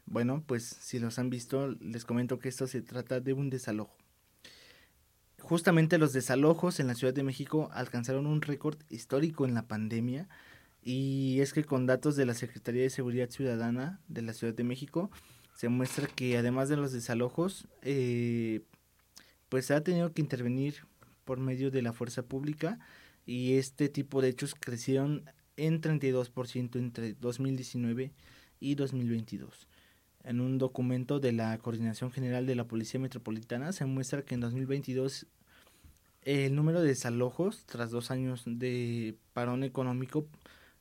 Bueno, 0.06 0.42
pues 0.46 0.64
si 0.64 0.98
los 0.98 1.18
han 1.18 1.28
visto, 1.28 1.68
les 1.80 2.06
comento 2.06 2.38
que 2.38 2.48
esto 2.48 2.66
se 2.66 2.80
trata 2.80 3.20
de 3.20 3.34
un 3.34 3.50
desalojo. 3.50 3.96
Justamente 5.48 5.98
los 5.98 6.12
desalojos 6.12 6.80
en 6.80 6.88
la 6.88 6.96
Ciudad 6.96 7.14
de 7.14 7.22
México 7.22 7.70
alcanzaron 7.72 8.26
un 8.26 8.42
récord 8.42 8.78
histórico 8.90 9.44
en 9.44 9.54
la 9.54 9.68
pandemia 9.68 10.28
y 10.82 11.38
es 11.38 11.52
que 11.52 11.62
con 11.62 11.86
datos 11.86 12.16
de 12.16 12.26
la 12.26 12.34
Secretaría 12.34 12.82
de 12.82 12.90
Seguridad 12.90 13.30
Ciudadana 13.30 14.00
de 14.08 14.22
la 14.22 14.32
Ciudad 14.32 14.54
de 14.54 14.64
México 14.64 15.08
se 15.54 15.68
muestra 15.68 16.08
que 16.08 16.36
además 16.36 16.68
de 16.68 16.76
los 16.76 16.90
desalojos, 16.90 17.68
eh, 17.82 18.62
pues 19.48 19.66
se 19.66 19.74
ha 19.74 19.84
tenido 19.84 20.12
que 20.12 20.20
intervenir 20.20 20.84
por 21.24 21.38
medio 21.38 21.70
de 21.70 21.82
la 21.82 21.92
fuerza 21.92 22.24
pública 22.24 22.80
y 23.24 23.52
este 23.52 23.88
tipo 23.88 24.22
de 24.22 24.30
hechos 24.30 24.56
crecieron 24.56 25.30
en 25.56 25.80
32% 25.80 26.74
entre 26.74 27.14
2019 27.14 28.10
y 28.58 28.74
2022. 28.74 29.68
En 30.24 30.40
un 30.40 30.58
documento 30.58 31.20
de 31.20 31.30
la 31.30 31.56
Coordinación 31.58 32.10
General 32.10 32.46
de 32.46 32.56
la 32.56 32.64
Policía 32.64 32.98
Metropolitana 32.98 33.72
se 33.72 33.84
muestra 33.84 34.22
que 34.22 34.34
en 34.34 34.40
2022 34.40 35.28
el 36.26 36.54
número 36.54 36.82
de 36.82 36.88
desalojos 36.88 37.64
tras 37.66 37.90
dos 37.90 38.10
años 38.10 38.42
de 38.44 39.16
parón 39.32 39.64
económico 39.64 40.26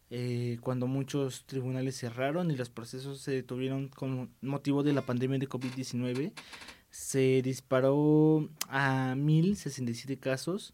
eh, 0.09 0.57
cuando 0.61 0.87
muchos 0.87 1.45
tribunales 1.45 1.97
cerraron 1.97 2.51
y 2.51 2.55
los 2.55 2.69
procesos 2.69 3.21
se 3.21 3.31
detuvieron 3.31 3.89
con 3.89 4.29
motivo 4.41 4.83
de 4.83 4.93
la 4.93 5.01
pandemia 5.01 5.39
de 5.39 5.49
COVID-19, 5.49 6.31
se 6.89 7.41
disparó 7.43 8.49
a 8.69 9.15
1067 9.15 10.17
casos 10.17 10.73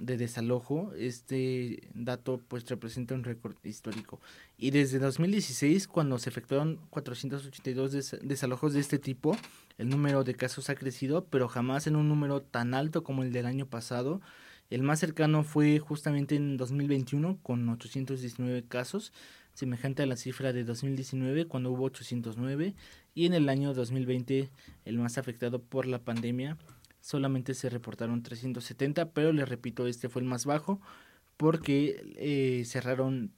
de 0.00 0.16
desalojo. 0.16 0.92
Este 0.96 1.88
dato 1.94 2.40
pues 2.48 2.68
representa 2.68 3.14
un 3.14 3.24
récord 3.24 3.56
histórico. 3.64 4.20
Y 4.56 4.70
desde 4.70 4.98
2016, 4.98 5.88
cuando 5.88 6.18
se 6.18 6.30
efectuaron 6.30 6.80
482 6.90 8.20
desalojos 8.22 8.74
de 8.74 8.80
este 8.80 8.98
tipo, 8.98 9.36
el 9.78 9.88
número 9.88 10.24
de 10.24 10.34
casos 10.34 10.70
ha 10.70 10.74
crecido, 10.74 11.24
pero 11.26 11.48
jamás 11.48 11.86
en 11.86 11.96
un 11.96 12.08
número 12.08 12.42
tan 12.42 12.74
alto 12.74 13.04
como 13.04 13.22
el 13.22 13.32
del 13.32 13.46
año 13.46 13.66
pasado. 13.66 14.20
El 14.70 14.82
más 14.82 14.98
cercano 14.98 15.44
fue 15.44 15.78
justamente 15.78 16.36
en 16.36 16.56
2021 16.56 17.38
con 17.42 17.68
819 17.68 18.64
casos, 18.64 19.12
semejante 19.54 20.02
a 20.02 20.06
la 20.06 20.16
cifra 20.16 20.52
de 20.52 20.64
2019 20.64 21.46
cuando 21.46 21.70
hubo 21.70 21.84
809 21.84 22.74
y 23.14 23.26
en 23.26 23.34
el 23.34 23.48
año 23.48 23.72
2020 23.72 24.50
el 24.84 24.98
más 24.98 25.16
afectado 25.16 25.60
por 25.62 25.86
la 25.86 26.00
pandemia 26.00 26.58
solamente 27.00 27.54
se 27.54 27.70
reportaron 27.70 28.22
370, 28.22 29.12
pero 29.12 29.32
les 29.32 29.48
repito, 29.48 29.86
este 29.86 30.08
fue 30.08 30.22
el 30.22 30.28
más 30.28 30.44
bajo 30.44 30.80
porque 31.36 32.02
eh, 32.16 32.64
cerraron 32.66 33.32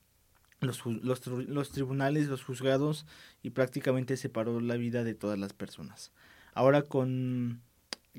los, 0.60 0.84
los, 0.84 1.26
los 1.26 1.70
tribunales, 1.70 2.28
los 2.28 2.42
juzgados 2.42 3.06
y 3.42 3.50
prácticamente 3.50 4.16
se 4.16 4.28
paró 4.28 4.60
la 4.60 4.76
vida 4.76 5.04
de 5.04 5.14
todas 5.14 5.38
las 5.38 5.52
personas. 5.52 6.12
Ahora 6.54 6.82
con 6.82 7.62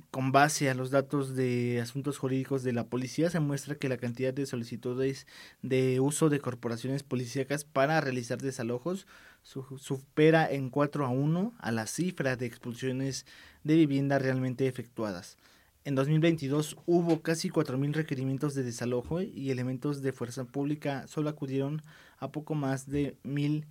con 0.09 0.31
base 0.31 0.69
a 0.69 0.73
los 0.73 0.89
datos 0.89 1.35
de 1.35 1.79
asuntos 1.81 2.17
jurídicos 2.17 2.63
de 2.63 2.73
la 2.73 2.85
policía, 2.85 3.29
se 3.29 3.39
muestra 3.39 3.75
que 3.75 3.89
la 3.89 3.97
cantidad 3.97 4.33
de 4.33 4.45
solicitudes 4.45 5.27
de 5.61 5.99
uso 5.99 6.29
de 6.29 6.39
corporaciones 6.39 7.03
policíacas 7.03 7.65
para 7.65 7.99
realizar 7.99 8.41
desalojos 8.41 9.05
supera 9.43 10.49
en 10.49 10.69
4 10.69 11.05
a 11.05 11.09
1 11.09 11.53
a 11.57 11.71
la 11.71 11.87
cifra 11.87 12.35
de 12.35 12.45
expulsiones 12.45 13.25
de 13.63 13.75
vivienda 13.75 14.19
realmente 14.19 14.67
efectuadas. 14.67 15.37
En 15.83 15.95
2022 15.95 16.77
hubo 16.85 17.21
casi 17.21 17.49
4.000 17.49 17.93
requerimientos 17.93 18.53
de 18.53 18.63
desalojo 18.63 19.21
y 19.21 19.49
elementos 19.49 20.01
de 20.01 20.13
fuerza 20.13 20.45
pública 20.45 21.07
solo 21.07 21.29
acudieron 21.29 21.81
a 22.19 22.31
poco 22.31 22.53
más 22.53 22.87
de 22.87 23.17
1.000 23.23 23.65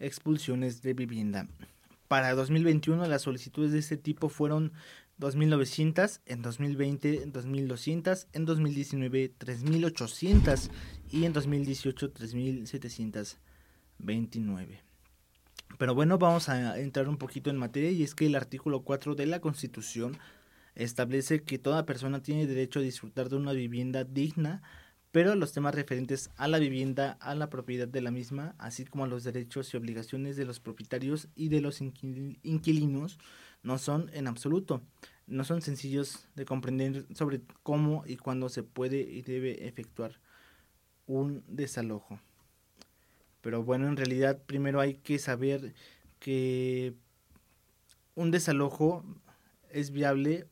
expulsiones 0.00 0.82
de 0.82 0.94
vivienda. 0.94 1.46
Para 2.14 2.30
2021 2.36 3.08
las 3.08 3.22
solicitudes 3.22 3.72
de 3.72 3.80
este 3.80 3.96
tipo 3.96 4.28
fueron 4.28 4.72
2.900, 5.18 6.20
en 6.26 6.42
2020 6.42 7.26
2.200, 7.26 8.28
en 8.32 8.44
2019 8.44 9.32
3.800 9.36 10.70
y 11.10 11.24
en 11.24 11.32
2018 11.32 12.14
3.729. 12.14 14.78
Pero 15.76 15.96
bueno, 15.96 16.16
vamos 16.16 16.48
a 16.48 16.78
entrar 16.78 17.08
un 17.08 17.16
poquito 17.16 17.50
en 17.50 17.56
materia 17.56 17.90
y 17.90 18.04
es 18.04 18.14
que 18.14 18.26
el 18.26 18.36
artículo 18.36 18.84
4 18.84 19.16
de 19.16 19.26
la 19.26 19.40
Constitución 19.40 20.16
establece 20.76 21.42
que 21.42 21.58
toda 21.58 21.84
persona 21.84 22.22
tiene 22.22 22.46
derecho 22.46 22.78
a 22.78 22.82
disfrutar 22.82 23.28
de 23.28 23.34
una 23.34 23.50
vivienda 23.50 24.04
digna, 24.04 24.62
pero 25.14 25.36
los 25.36 25.52
temas 25.52 25.76
referentes 25.76 26.28
a 26.36 26.48
la 26.48 26.58
vivienda, 26.58 27.12
a 27.20 27.36
la 27.36 27.48
propiedad 27.48 27.86
de 27.86 28.00
la 28.00 28.10
misma, 28.10 28.56
así 28.58 28.84
como 28.84 29.04
a 29.04 29.06
los 29.06 29.22
derechos 29.22 29.72
y 29.72 29.76
obligaciones 29.76 30.34
de 30.34 30.44
los 30.44 30.58
propietarios 30.58 31.28
y 31.36 31.50
de 31.50 31.60
los 31.60 31.80
inquilinos, 31.80 33.20
no 33.62 33.78
son 33.78 34.10
en 34.12 34.26
absoluto, 34.26 34.82
no 35.28 35.44
son 35.44 35.62
sencillos 35.62 36.26
de 36.34 36.44
comprender 36.44 37.06
sobre 37.14 37.42
cómo 37.62 38.02
y 38.08 38.16
cuándo 38.16 38.48
se 38.48 38.64
puede 38.64 39.02
y 39.02 39.22
debe 39.22 39.68
efectuar 39.68 40.18
un 41.06 41.44
desalojo. 41.46 42.18
Pero 43.40 43.62
bueno, 43.62 43.86
en 43.86 43.96
realidad 43.96 44.42
primero 44.44 44.80
hay 44.80 44.94
que 44.94 45.20
saber 45.20 45.74
que 46.18 46.92
un 48.16 48.32
desalojo 48.32 49.04
es 49.70 49.92
viable 49.92 50.48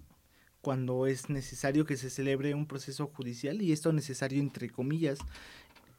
cuando 0.63 1.07
es 1.07 1.29
necesario 1.29 1.85
que 1.85 1.97
se 1.97 2.09
celebre 2.09 2.55
un 2.55 2.67
proceso 2.67 3.09
judicial 3.09 3.61
y 3.61 3.73
esto 3.73 3.93
necesario 3.93 4.41
entre 4.41 4.71
comillas 4.71 5.19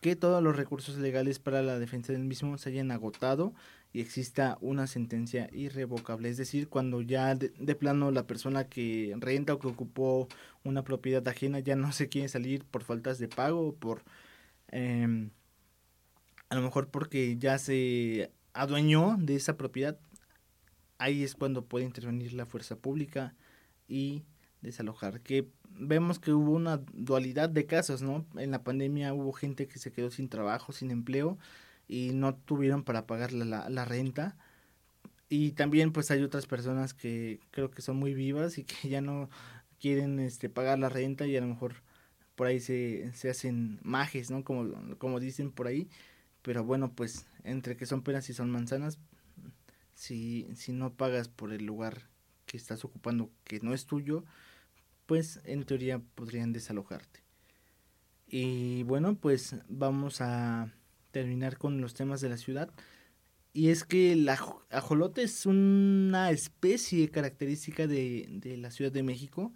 que 0.02 0.16
todos 0.16 0.42
los 0.44 0.56
recursos 0.56 0.98
legales 0.98 1.40
para 1.40 1.62
la 1.62 1.80
defensa 1.80 2.12
del 2.14 2.24
mismo 2.24 2.58
se 2.58 2.70
hayan 2.70 2.92
agotado 2.92 3.54
y 3.94 4.02
exista 4.02 4.58
una 4.60 4.88
sentencia 4.88 5.50
irrevocable. 5.54 6.30
Es 6.30 6.38
decir, 6.38 6.68
cuando 6.68 7.02
ya 7.02 7.36
de, 7.36 7.76
plano 7.76 8.12
la 8.12 8.28
persona 8.28 8.68
que 8.68 9.16
renta 9.20 9.54
o 9.54 9.60
que 9.60 9.68
ocupó 9.68 10.28
una 10.64 10.84
propiedad 10.84 11.26
ajena 11.28 11.60
ya 11.60 11.76
no 11.76 11.92
se 11.94 12.10
quiere 12.10 12.28
salir 12.28 12.66
por 12.66 12.84
faltas 12.84 13.20
de 13.20 13.28
pago, 13.30 13.76
por 13.76 14.04
em, 14.70 15.30
a 16.50 16.56
lo 16.56 16.62
mejor 16.64 16.90
porque 16.90 17.38
ya 17.38 17.58
se 17.58 18.32
adueñó 18.54 19.16
de 19.20 19.36
esa 19.36 19.58
propiedad, 19.58 19.98
ahí 20.98 21.24
es 21.24 21.36
cuando 21.36 21.66
puede 21.66 21.86
intervenir 21.86 22.34
la 22.34 22.46
fuerza 22.46 22.76
pública 22.76 23.36
y 23.88 24.24
desalojar. 24.64 25.22
Que 25.22 25.48
vemos 25.70 26.20
que 26.20 26.34
hubo 26.34 26.52
una 26.52 26.82
dualidad 26.94 27.50
de 27.50 27.66
casos, 27.66 28.02
¿no? 28.02 28.26
En 28.36 28.52
la 28.52 28.64
pandemia 28.64 29.14
hubo 29.14 29.34
gente 29.34 29.68
que 29.68 29.80
se 29.80 29.92
quedó 29.92 30.10
sin 30.10 30.30
trabajo, 30.30 30.72
sin 30.72 30.92
empleo 30.92 31.38
y 31.88 32.12
no 32.14 32.36
tuvieron 32.36 32.84
para 32.84 33.06
pagar 33.06 33.34
la, 33.34 33.70
la 33.70 33.86
renta. 33.86 34.36
Y 35.30 35.52
también 35.52 35.92
pues 35.92 36.12
hay 36.12 36.22
otras 36.24 36.48
personas 36.48 36.94
que 36.94 37.40
creo 37.52 37.72
que 37.72 37.82
son 37.82 37.98
muy 37.98 38.14
vivas 38.14 38.58
y 38.58 38.64
que 38.64 38.76
ya 38.90 39.02
no 39.02 39.30
quieren 39.80 40.20
este 40.20 40.50
pagar 40.50 40.80
la 40.80 40.90
renta 40.90 41.28
y 41.28 41.36
a 41.36 41.42
lo 41.42 41.48
mejor 41.48 41.76
por 42.36 42.48
ahí 42.48 42.60
se, 42.60 43.12
se 43.14 43.30
hacen 43.30 43.80
majes, 43.84 44.32
¿no? 44.32 44.44
Como, 44.44 44.98
como 44.98 45.20
dicen 45.20 45.52
por 45.52 45.68
ahí. 45.68 45.90
Pero 46.42 46.64
bueno, 46.64 46.92
pues 46.94 47.26
entre 47.44 47.78
que 47.78 47.86
son 47.86 48.02
penas 48.02 48.30
y 48.30 48.34
son 48.34 48.52
manzanas, 48.52 49.00
si, 49.94 50.48
si 50.56 50.74
no 50.74 50.94
pagas 50.94 51.30
por 51.30 51.54
el 51.54 51.66
lugar 51.66 52.10
que 52.46 52.58
estás 52.58 52.84
ocupando 52.84 53.30
que 53.44 53.60
no 53.62 53.74
es 53.74 53.86
tuyo, 53.86 54.26
pues 55.06 55.42
en 55.46 55.64
teoría 55.64 56.00
podrían 56.16 56.54
desalojarte. 56.54 57.22
Y 58.28 58.84
bueno, 58.84 59.16
pues 59.16 59.56
vamos 59.68 60.22
a 60.22 60.74
terminar 61.12 61.58
con 61.58 61.82
los 61.82 61.94
temas 61.94 62.22
de 62.22 62.30
la 62.30 62.38
ciudad. 62.38 62.72
Y 63.54 63.70
es 63.70 63.84
que 63.84 64.14
el 64.14 64.28
ajolote 64.28 65.22
es 65.22 65.46
una 65.46 66.32
especie 66.32 67.12
característica 67.12 67.86
de, 67.86 68.26
de 68.30 68.58
la 68.58 68.72
Ciudad 68.72 68.92
de 68.92 69.04
México. 69.04 69.54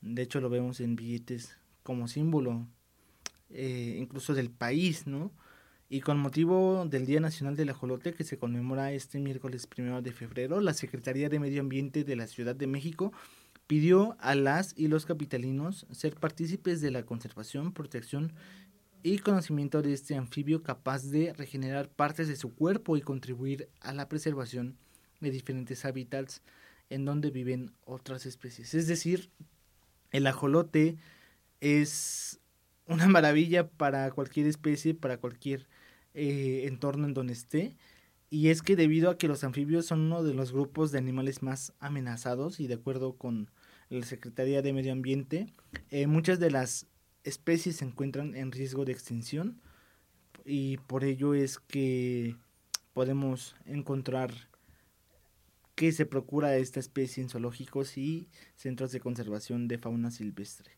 De 0.00 0.22
hecho 0.22 0.40
lo 0.40 0.50
vemos 0.50 0.80
en 0.80 0.96
billetes 0.96 1.56
como 1.84 2.08
símbolo, 2.08 2.66
eh, 3.50 3.96
incluso 4.00 4.34
del 4.34 4.50
país, 4.50 5.06
¿no? 5.06 5.30
Y 5.88 6.00
con 6.00 6.18
motivo 6.18 6.86
del 6.86 7.06
Día 7.06 7.20
Nacional 7.20 7.54
del 7.54 7.68
Ajolote 7.68 8.14
que 8.14 8.24
se 8.24 8.38
conmemora 8.38 8.90
este 8.92 9.20
miércoles 9.20 9.68
primero 9.68 10.02
de 10.02 10.12
febrero, 10.12 10.60
la 10.60 10.74
Secretaría 10.74 11.28
de 11.28 11.38
Medio 11.38 11.60
Ambiente 11.60 12.02
de 12.02 12.16
la 12.16 12.26
Ciudad 12.26 12.56
de 12.56 12.66
México 12.66 13.12
pidió 13.66 14.16
a 14.20 14.34
las 14.34 14.74
y 14.76 14.88
los 14.88 15.06
capitalinos 15.06 15.86
ser 15.90 16.16
partícipes 16.16 16.80
de 16.80 16.90
la 16.90 17.04
conservación, 17.04 17.72
protección 17.72 18.32
y 19.02 19.18
conocimiento 19.18 19.82
de 19.82 19.92
este 19.92 20.16
anfibio 20.16 20.62
capaz 20.62 21.10
de 21.10 21.32
regenerar 21.34 21.88
partes 21.88 22.28
de 22.28 22.36
su 22.36 22.54
cuerpo 22.54 22.96
y 22.96 23.02
contribuir 23.02 23.68
a 23.80 23.92
la 23.92 24.08
preservación 24.08 24.76
de 25.20 25.30
diferentes 25.30 25.84
hábitats 25.84 26.42
en 26.90 27.04
donde 27.04 27.30
viven 27.30 27.72
otras 27.84 28.26
especies. 28.26 28.74
Es 28.74 28.86
decir, 28.86 29.30
el 30.10 30.26
ajolote 30.26 30.96
es 31.60 32.40
una 32.86 33.08
maravilla 33.08 33.68
para 33.68 34.10
cualquier 34.10 34.46
especie, 34.46 34.94
para 34.94 35.18
cualquier 35.18 35.66
eh, 36.14 36.64
entorno 36.66 37.06
en 37.06 37.14
donde 37.14 37.32
esté. 37.32 37.76
Y 38.34 38.48
es 38.48 38.62
que 38.62 38.74
debido 38.74 39.10
a 39.10 39.16
que 39.16 39.28
los 39.28 39.44
anfibios 39.44 39.86
son 39.86 40.00
uno 40.00 40.24
de 40.24 40.34
los 40.34 40.50
grupos 40.50 40.90
de 40.90 40.98
animales 40.98 41.40
más 41.44 41.72
amenazados 41.78 42.58
y 42.58 42.66
de 42.66 42.74
acuerdo 42.74 43.16
con 43.16 43.48
la 43.90 44.04
Secretaría 44.04 44.60
de 44.60 44.72
Medio 44.72 44.90
Ambiente, 44.90 45.54
eh, 45.90 46.08
muchas 46.08 46.40
de 46.40 46.50
las 46.50 46.88
especies 47.22 47.76
se 47.76 47.84
encuentran 47.84 48.34
en 48.34 48.50
riesgo 48.50 48.84
de 48.84 48.90
extinción 48.90 49.60
y 50.44 50.78
por 50.78 51.04
ello 51.04 51.34
es 51.34 51.60
que 51.60 52.34
podemos 52.92 53.54
encontrar 53.66 54.32
que 55.76 55.92
se 55.92 56.04
procura 56.04 56.56
esta 56.56 56.80
especie 56.80 57.22
en 57.22 57.28
zoológicos 57.28 57.96
y 57.96 58.26
centros 58.56 58.90
de 58.90 58.98
conservación 58.98 59.68
de 59.68 59.78
fauna 59.78 60.10
silvestre. 60.10 60.72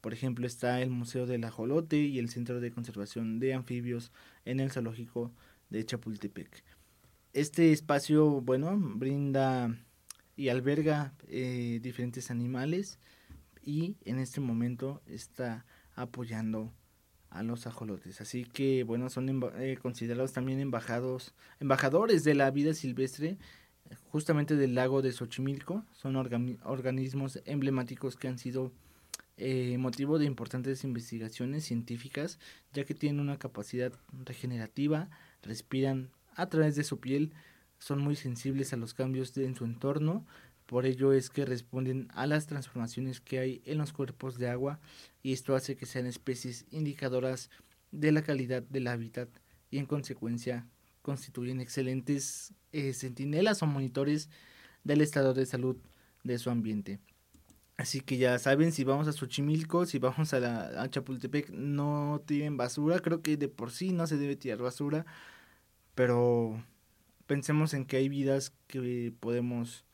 Por 0.00 0.12
ejemplo, 0.12 0.44
está 0.44 0.82
el 0.82 0.90
Museo 0.90 1.26
del 1.26 1.44
Ajolote 1.44 1.98
y 1.98 2.18
el 2.18 2.30
Centro 2.30 2.58
de 2.60 2.72
Conservación 2.72 3.38
de 3.38 3.54
Anfibios 3.54 4.10
en 4.44 4.58
el 4.58 4.72
Zoológico 4.72 5.32
de 5.70 5.84
Chapultepec. 5.84 6.64
Este 7.36 7.70
espacio, 7.70 8.40
bueno, 8.40 8.78
brinda 8.80 9.76
y 10.36 10.48
alberga 10.48 11.12
eh, 11.28 11.80
diferentes 11.82 12.30
animales 12.30 12.98
y 13.62 13.98
en 14.06 14.18
este 14.20 14.40
momento 14.40 15.02
está 15.04 15.66
apoyando 15.94 16.72
a 17.28 17.42
los 17.42 17.66
ajolotes. 17.66 18.22
Así 18.22 18.46
que, 18.46 18.84
bueno, 18.84 19.10
son 19.10 19.50
eh, 19.58 19.76
considerados 19.82 20.32
también 20.32 20.60
embajados, 20.60 21.34
embajadores 21.60 22.24
de 22.24 22.34
la 22.34 22.50
vida 22.50 22.72
silvestre 22.72 23.36
justamente 24.08 24.56
del 24.56 24.74
lago 24.74 25.02
de 25.02 25.12
Xochimilco. 25.12 25.84
Son 25.92 26.16
organismos 26.16 27.42
emblemáticos 27.44 28.16
que 28.16 28.28
han 28.28 28.38
sido 28.38 28.72
eh, 29.36 29.76
motivo 29.76 30.18
de 30.18 30.24
importantes 30.24 30.84
investigaciones 30.84 31.66
científicas, 31.66 32.38
ya 32.72 32.86
que 32.86 32.94
tienen 32.94 33.20
una 33.20 33.38
capacidad 33.38 33.92
regenerativa, 34.24 35.10
respiran 35.42 36.08
a 36.36 36.48
través 36.48 36.76
de 36.76 36.84
su 36.84 37.00
piel, 37.00 37.32
son 37.78 38.00
muy 38.00 38.14
sensibles 38.16 38.72
a 38.72 38.76
los 38.76 38.94
cambios 38.94 39.36
en 39.36 39.54
su 39.54 39.64
entorno, 39.64 40.24
por 40.66 40.84
ello 40.84 41.12
es 41.12 41.30
que 41.30 41.44
responden 41.44 42.08
a 42.12 42.26
las 42.26 42.46
transformaciones 42.46 43.20
que 43.20 43.38
hay 43.38 43.62
en 43.64 43.78
los 43.78 43.92
cuerpos 43.92 44.36
de 44.36 44.48
agua 44.48 44.80
y 45.22 45.32
esto 45.32 45.54
hace 45.54 45.76
que 45.76 45.86
sean 45.86 46.06
especies 46.06 46.66
indicadoras 46.70 47.50
de 47.92 48.10
la 48.10 48.22
calidad 48.22 48.62
del 48.62 48.88
hábitat 48.88 49.28
y 49.70 49.78
en 49.78 49.86
consecuencia 49.86 50.66
constituyen 51.02 51.60
excelentes 51.60 52.52
eh, 52.72 52.92
centinelas 52.94 53.62
o 53.62 53.66
monitores 53.66 54.28
del 54.82 55.02
estado 55.02 55.34
de 55.34 55.46
salud 55.46 55.76
de 56.24 56.38
su 56.38 56.50
ambiente. 56.50 56.98
Así 57.76 58.00
que 58.00 58.16
ya 58.16 58.38
saben, 58.38 58.72
si 58.72 58.84
vamos 58.84 59.06
a 59.06 59.12
Xochimilco, 59.12 59.86
si 59.86 59.98
vamos 59.98 60.32
a, 60.32 60.40
la, 60.40 60.90
Chapultepec, 60.90 61.50
no 61.50 62.22
tiren 62.26 62.56
basura. 62.56 62.98
Creo 63.00 63.22
que 63.22 63.36
de 63.36 63.48
por 63.48 63.70
sí 63.70 63.92
no 63.92 64.06
se 64.06 64.16
debe 64.16 64.34
tirar 64.34 64.58
basura. 64.58 65.04
Pero 65.96 66.62
pensemos 67.26 67.74
en 67.74 67.84
que 67.84 67.96
hay 67.96 68.08
vidas 68.08 68.52
que 68.68 69.12
podemos 69.18 69.84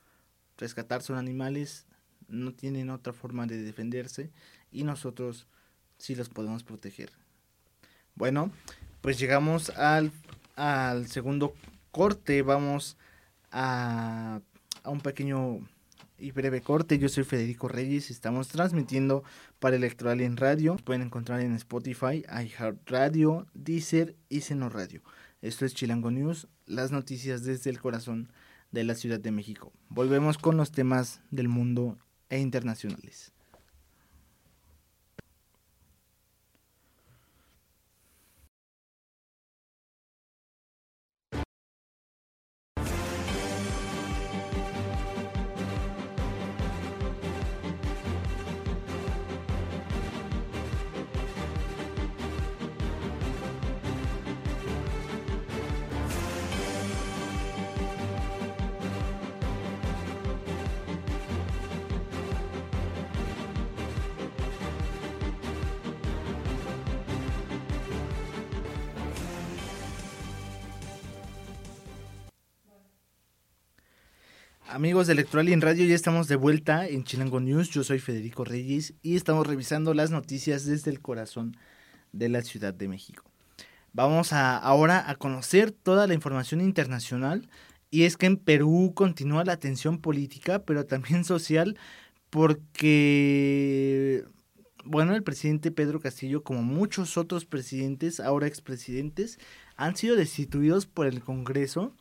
rescatar, 0.58 1.00
son 1.00 1.16
animales, 1.16 1.86
no 2.28 2.52
tienen 2.52 2.90
otra 2.90 3.14
forma 3.14 3.46
de 3.46 3.62
defenderse 3.62 4.30
y 4.70 4.84
nosotros 4.84 5.46
sí 5.98 6.14
los 6.14 6.28
podemos 6.28 6.64
proteger. 6.64 7.10
Bueno, 8.14 8.50
pues 9.00 9.18
llegamos 9.18 9.70
al, 9.70 10.12
al 10.56 11.06
segundo 11.06 11.54
corte. 11.92 12.42
Vamos 12.42 12.98
a, 13.50 14.40
a 14.82 14.90
un 14.90 15.00
pequeño 15.00 15.60
y 16.18 16.30
breve 16.30 16.62
corte. 16.62 16.98
Yo 16.98 17.08
soy 17.08 17.24
Federico 17.24 17.68
Reyes 17.68 18.10
estamos 18.10 18.48
transmitiendo 18.48 19.24
para 19.58 19.76
Electoral 19.76 20.20
en 20.20 20.36
Radio. 20.36 20.76
Pueden 20.76 21.02
encontrar 21.02 21.40
en 21.40 21.54
Spotify, 21.54 22.24
iHeartRadio, 22.28 23.46
Deezer 23.54 24.14
y 24.28 24.40
Seno 24.42 24.68
Radio. 24.68 25.02
Esto 25.42 25.66
es 25.66 25.74
Chilango 25.74 26.12
News, 26.12 26.46
las 26.66 26.92
noticias 26.92 27.42
desde 27.42 27.68
el 27.68 27.80
corazón 27.80 28.32
de 28.70 28.84
la 28.84 28.94
Ciudad 28.94 29.18
de 29.18 29.32
México. 29.32 29.72
Volvemos 29.88 30.38
con 30.38 30.56
los 30.56 30.70
temas 30.70 31.20
del 31.32 31.48
mundo 31.48 31.98
e 32.28 32.38
internacionales. 32.38 33.32
Amigos 74.72 75.06
de 75.06 75.12
Electoral 75.12 75.50
y 75.50 75.52
en 75.52 75.60
Radio, 75.60 75.84
ya 75.84 75.94
estamos 75.94 76.28
de 76.28 76.36
vuelta 76.36 76.88
en 76.88 77.04
Chilango 77.04 77.40
News. 77.40 77.68
Yo 77.68 77.84
soy 77.84 77.98
Federico 77.98 78.42
Reyes 78.42 78.94
y 79.02 79.16
estamos 79.16 79.46
revisando 79.46 79.92
las 79.92 80.10
noticias 80.10 80.64
desde 80.64 80.90
el 80.90 81.02
corazón 81.02 81.58
de 82.12 82.30
la 82.30 82.40
Ciudad 82.40 82.72
de 82.72 82.88
México. 82.88 83.22
Vamos 83.92 84.32
a, 84.32 84.56
ahora 84.56 85.10
a 85.10 85.14
conocer 85.16 85.72
toda 85.72 86.06
la 86.06 86.14
información 86.14 86.62
internacional 86.62 87.50
y 87.90 88.04
es 88.04 88.16
que 88.16 88.24
en 88.24 88.38
Perú 88.38 88.92
continúa 88.94 89.44
la 89.44 89.58
tensión 89.58 89.98
política, 89.98 90.64
pero 90.64 90.86
también 90.86 91.24
social, 91.26 91.76
porque, 92.30 94.24
bueno, 94.86 95.14
el 95.14 95.22
presidente 95.22 95.70
Pedro 95.70 96.00
Castillo, 96.00 96.42
como 96.42 96.62
muchos 96.62 97.18
otros 97.18 97.44
presidentes, 97.44 98.20
ahora 98.20 98.46
expresidentes, 98.46 99.38
han 99.76 99.96
sido 99.96 100.16
destituidos 100.16 100.86
por 100.86 101.06
el 101.06 101.20
Congreso 101.20 101.94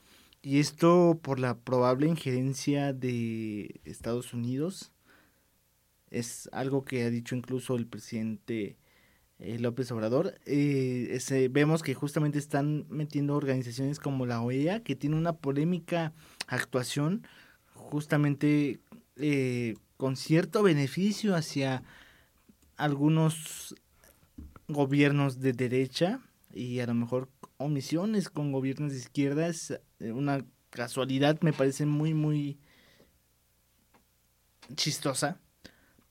y 0.44 0.60
esto 0.60 1.20
por 1.22 1.40
la 1.40 1.58
probable 1.60 2.08
injerencia 2.08 2.94
de 2.94 3.82
Estados 3.86 4.34
Unidos. 4.34 4.92
Es 6.10 6.50
algo 6.52 6.84
que 6.84 7.04
ha 7.04 7.10
dicho 7.10 7.36
incluso 7.36 7.76
el 7.76 7.88
presidente 7.88 8.78
eh, 9.40 9.60
López 9.60 9.92
Obrador. 9.92 10.36
Eh, 10.46 11.50
vemos 11.52 11.84
que 11.84 11.94
justamente 11.94 12.40
están 12.40 12.86
metiendo 12.90 13.36
organizaciones 13.36 14.00
como 14.00 14.26
la 14.26 14.42
OEA, 14.42 14.84
que 14.84 14.96
tiene 14.96 15.16
una 15.16 15.34
polémica 15.34 16.14
actuación 16.48 17.26
justamente 17.74 18.80
eh, 19.18 19.76
con 19.98 20.16
cierto 20.16 20.64
beneficio 20.64 21.36
hacia 21.36 21.84
algunos 22.78 23.76
gobiernos 24.68 25.40
de 25.40 25.54
derecha 25.54 26.20
y 26.54 26.80
a 26.80 26.88
lo 26.88 26.94
mejor 26.94 27.30
omisiones 27.62 28.30
con 28.30 28.52
gobiernos 28.52 28.92
de 28.92 28.98
izquierda 28.98 29.48
es 29.48 29.72
eh, 30.00 30.12
una 30.12 30.46
casualidad, 30.70 31.40
me 31.42 31.54
parece 31.54 31.86
muy, 31.86 32.14
muy 32.14 32.60
chistosa. 34.76 35.40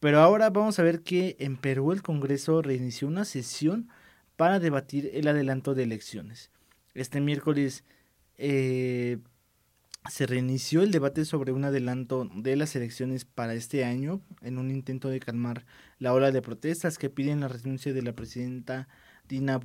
Pero 0.01 0.21
ahora 0.21 0.49
vamos 0.51 0.79
a 0.79 0.83
ver 0.83 1.03
que 1.03 1.37
en 1.41 1.57
Perú 1.57 1.93
el 1.93 2.03
Congreso 2.03 2.63
reinició 2.63 3.07
una 3.09 3.25
sesión 3.25 3.89
para 4.37 4.59
debatir 4.59 5.11
el 5.13 5.29
adelanto 5.29 5.75
de 5.75 5.83
elecciones. 5.83 6.51
Este 6.95 7.21
miércoles 7.21 7.85
eh, 8.39 9.19
se 10.09 10.27
reinició 10.27 10.83
el 10.83 10.91
debate 10.91 11.27
sobre 11.27 11.53
un 11.53 11.65
adelanto 11.65 12.27
de 12.35 12.57
las 12.57 12.75
elecciones 12.75 13.27
para 13.27 13.53
este 13.53 13.85
año 13.85 14.23
en 14.41 14.57
un 14.57 14.71
intento 14.71 15.11
de 15.11 15.21
calmar 15.21 15.67
la 15.99 16.15
ola 16.15 16.33
de 16.33 16.41
protestas 16.41 16.97
que 16.97 17.11
piden 17.11 17.41
la 17.41 17.49
renuncia 17.49 17.93
de 17.93 18.03
la 18.03 18.15
presidenta 18.15 18.89
Dina 19.31 19.61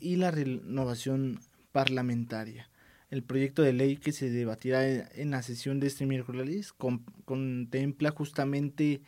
y 0.00 0.16
la 0.16 0.30
renovación 0.30 1.40
parlamentaria. 1.72 2.68
El 3.10 3.22
proyecto 3.22 3.62
de 3.62 3.72
ley 3.72 3.96
que 3.96 4.12
se 4.12 4.28
debatirá 4.28 4.86
en 4.86 5.30
la 5.30 5.42
sesión 5.42 5.80
de 5.80 5.86
este 5.86 6.04
miércoles 6.04 6.74
contempla 7.24 8.10
justamente 8.10 9.00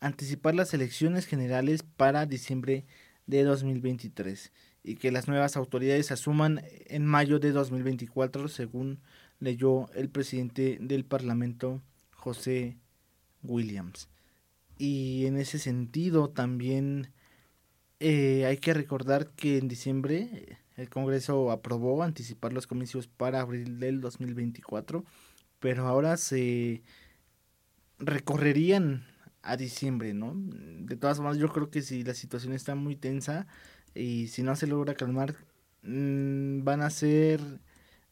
anticipar 0.00 0.54
las 0.54 0.74
elecciones 0.74 1.24
generales 1.24 1.82
para 1.82 2.26
diciembre 2.26 2.84
de 3.26 3.44
2023 3.44 4.52
y 4.84 4.96
que 4.96 5.10
las 5.10 5.26
nuevas 5.26 5.56
autoridades 5.56 6.12
asuman 6.12 6.62
en 6.86 7.06
mayo 7.06 7.38
de 7.38 7.52
2024, 7.52 8.48
según 8.48 9.00
leyó 9.40 9.90
el 9.94 10.10
presidente 10.10 10.76
del 10.82 11.06
Parlamento, 11.06 11.82
José 12.10 12.76
Williams. 13.42 14.10
Y 14.76 15.24
en 15.24 15.38
ese 15.38 15.58
sentido 15.58 16.28
también 16.28 17.10
eh, 18.00 18.46
hay 18.46 18.58
que 18.58 18.74
recordar 18.74 19.28
que 19.30 19.58
en 19.58 19.68
diciembre 19.68 20.28
eh, 20.32 20.58
el 20.76 20.88
Congreso 20.88 21.50
aprobó 21.50 22.02
anticipar 22.02 22.52
los 22.52 22.66
comicios 22.66 23.08
para 23.08 23.40
abril 23.40 23.80
del 23.80 24.00
2024, 24.00 25.04
pero 25.58 25.86
ahora 25.86 26.16
se 26.16 26.82
recorrerían 27.98 29.04
a 29.42 29.56
diciembre, 29.56 30.14
¿no? 30.14 30.34
De 30.36 30.96
todas 30.96 31.16
formas, 31.16 31.38
yo 31.38 31.48
creo 31.48 31.70
que 31.70 31.82
si 31.82 32.04
la 32.04 32.14
situación 32.14 32.52
está 32.52 32.74
muy 32.74 32.96
tensa 32.96 33.46
y 33.94 34.28
si 34.28 34.42
no 34.42 34.54
se 34.54 34.66
logra 34.68 34.94
calmar, 34.94 35.34
mm, 35.82 36.62
van 36.64 36.82
a 36.82 36.90
ser, 36.90 37.40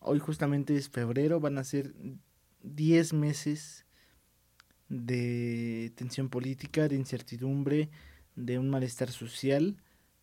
hoy 0.01 0.19
justamente 0.19 0.77
es 0.77 0.89
febrero, 0.89 1.39
van 1.41 1.59
a 1.59 1.65
ser 1.65 1.95
10 2.63 3.13
meses 3.13 3.87
de 4.89 5.93
tensión 5.97 6.29
política, 6.29 6.89
de 6.89 6.97
incertidumbre, 6.97 7.91
de 8.37 8.59
un 8.59 8.71
malestar 8.71 9.11
social. 9.11 9.77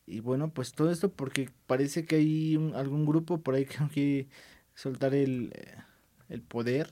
Y 0.05 0.21
bueno, 0.21 0.53
pues 0.53 0.73
todo 0.73 0.91
esto 0.91 1.11
porque 1.13 1.49
parece 1.67 2.05
que 2.05 2.17
hay 2.17 2.55
algún 2.75 3.05
grupo 3.05 3.41
por 3.41 3.55
ahí 3.55 3.65
que 3.65 3.77
quiere 3.93 4.27
soltar 4.75 5.15
el, 5.15 5.53
el 6.29 6.41
poder. 6.41 6.91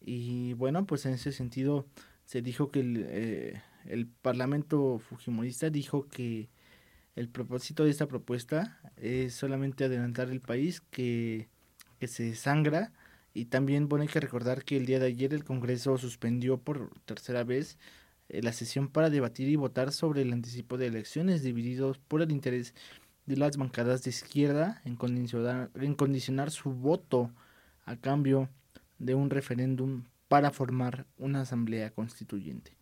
Y 0.00 0.54
bueno, 0.54 0.86
pues 0.86 1.06
en 1.06 1.14
ese 1.14 1.32
sentido 1.32 1.86
se 2.24 2.42
dijo 2.42 2.70
que 2.70 2.80
el, 2.80 3.06
eh, 3.08 3.62
el 3.86 4.06
Parlamento 4.06 4.98
Fujimorista 4.98 5.70
dijo 5.70 6.08
que 6.08 6.48
el 7.16 7.28
propósito 7.28 7.84
de 7.84 7.90
esta 7.90 8.06
propuesta 8.06 8.80
es 8.96 9.34
solamente 9.34 9.84
adelantar 9.84 10.30
el 10.30 10.40
país 10.40 10.80
que, 10.90 11.48
que 11.98 12.06
se 12.06 12.34
sangra 12.34 12.92
y 13.34 13.46
también 13.46 13.88
bueno 13.88 14.02
hay 14.02 14.08
que 14.08 14.20
recordar 14.20 14.64
que 14.64 14.76
el 14.76 14.86
día 14.86 14.98
de 14.98 15.06
ayer 15.06 15.34
el 15.34 15.44
Congreso 15.44 15.98
suspendió 15.98 16.58
por 16.58 16.90
tercera 17.04 17.44
vez 17.44 17.78
la 18.28 18.52
sesión 18.52 18.88
para 18.88 19.10
debatir 19.10 19.48
y 19.48 19.56
votar 19.56 19.92
sobre 19.92 20.22
el 20.22 20.32
anticipo 20.32 20.76
de 20.76 20.86
elecciones 20.86 21.42
divididos 21.42 21.98
por 21.98 22.22
el 22.22 22.30
interés 22.30 22.74
de 23.26 23.36
las 23.36 23.56
bancadas 23.56 24.02
de 24.02 24.10
izquierda 24.10 24.80
en 24.84 24.96
condicionar, 24.96 25.70
en 25.74 25.94
condicionar 25.94 26.50
su 26.50 26.70
voto 26.70 27.30
a 27.84 27.96
cambio 27.96 28.48
de 28.98 29.14
un 29.14 29.30
referéndum 29.30 30.04
para 30.28 30.50
formar 30.50 31.06
una 31.16 31.42
asamblea 31.42 31.90
constituyente. 31.90 32.76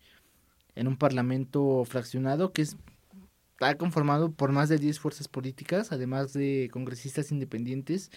En 0.75 0.89
un 0.89 0.97
parlamento 0.97 1.85
fraccionado 1.85 2.53
que 2.53 2.63
está 2.63 3.77
conformado 3.79 4.33
por 4.33 4.53
más 4.53 4.69
de 4.69 4.79
10 4.79 4.99
fuerzas 5.01 5.29
políticas, 5.29 5.93
además 5.93 6.33
de 6.33 6.69
congresistas 6.73 7.33
independientes, 7.33 8.11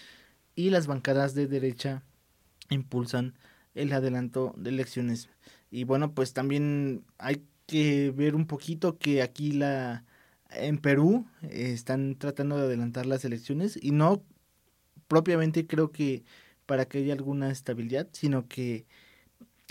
y 0.54 0.70
las 0.70 0.86
bancadas 0.86 1.34
de 1.34 1.46
derecha 1.46 2.02
impulsan 2.68 3.34
el 3.74 3.92
adelanto 3.92 4.54
de 4.56 4.70
elecciones 4.70 5.30
y 5.70 5.84
bueno, 5.84 6.14
pues 6.14 6.32
también 6.32 7.04
hay 7.18 7.42
que 7.66 8.10
ver 8.12 8.34
un 8.34 8.46
poquito 8.46 8.98
que 8.98 9.22
aquí 9.22 9.52
la 9.52 10.04
en 10.50 10.78
Perú 10.78 11.26
eh, 11.42 11.72
están 11.72 12.16
tratando 12.16 12.56
de 12.56 12.64
adelantar 12.64 13.06
las 13.06 13.24
elecciones 13.24 13.78
y 13.80 13.92
no 13.92 14.24
propiamente 15.08 15.66
creo 15.66 15.92
que 15.92 16.24
para 16.66 16.86
que 16.86 16.98
haya 16.98 17.14
alguna 17.14 17.50
estabilidad, 17.50 18.08
sino 18.12 18.48
que 18.48 18.86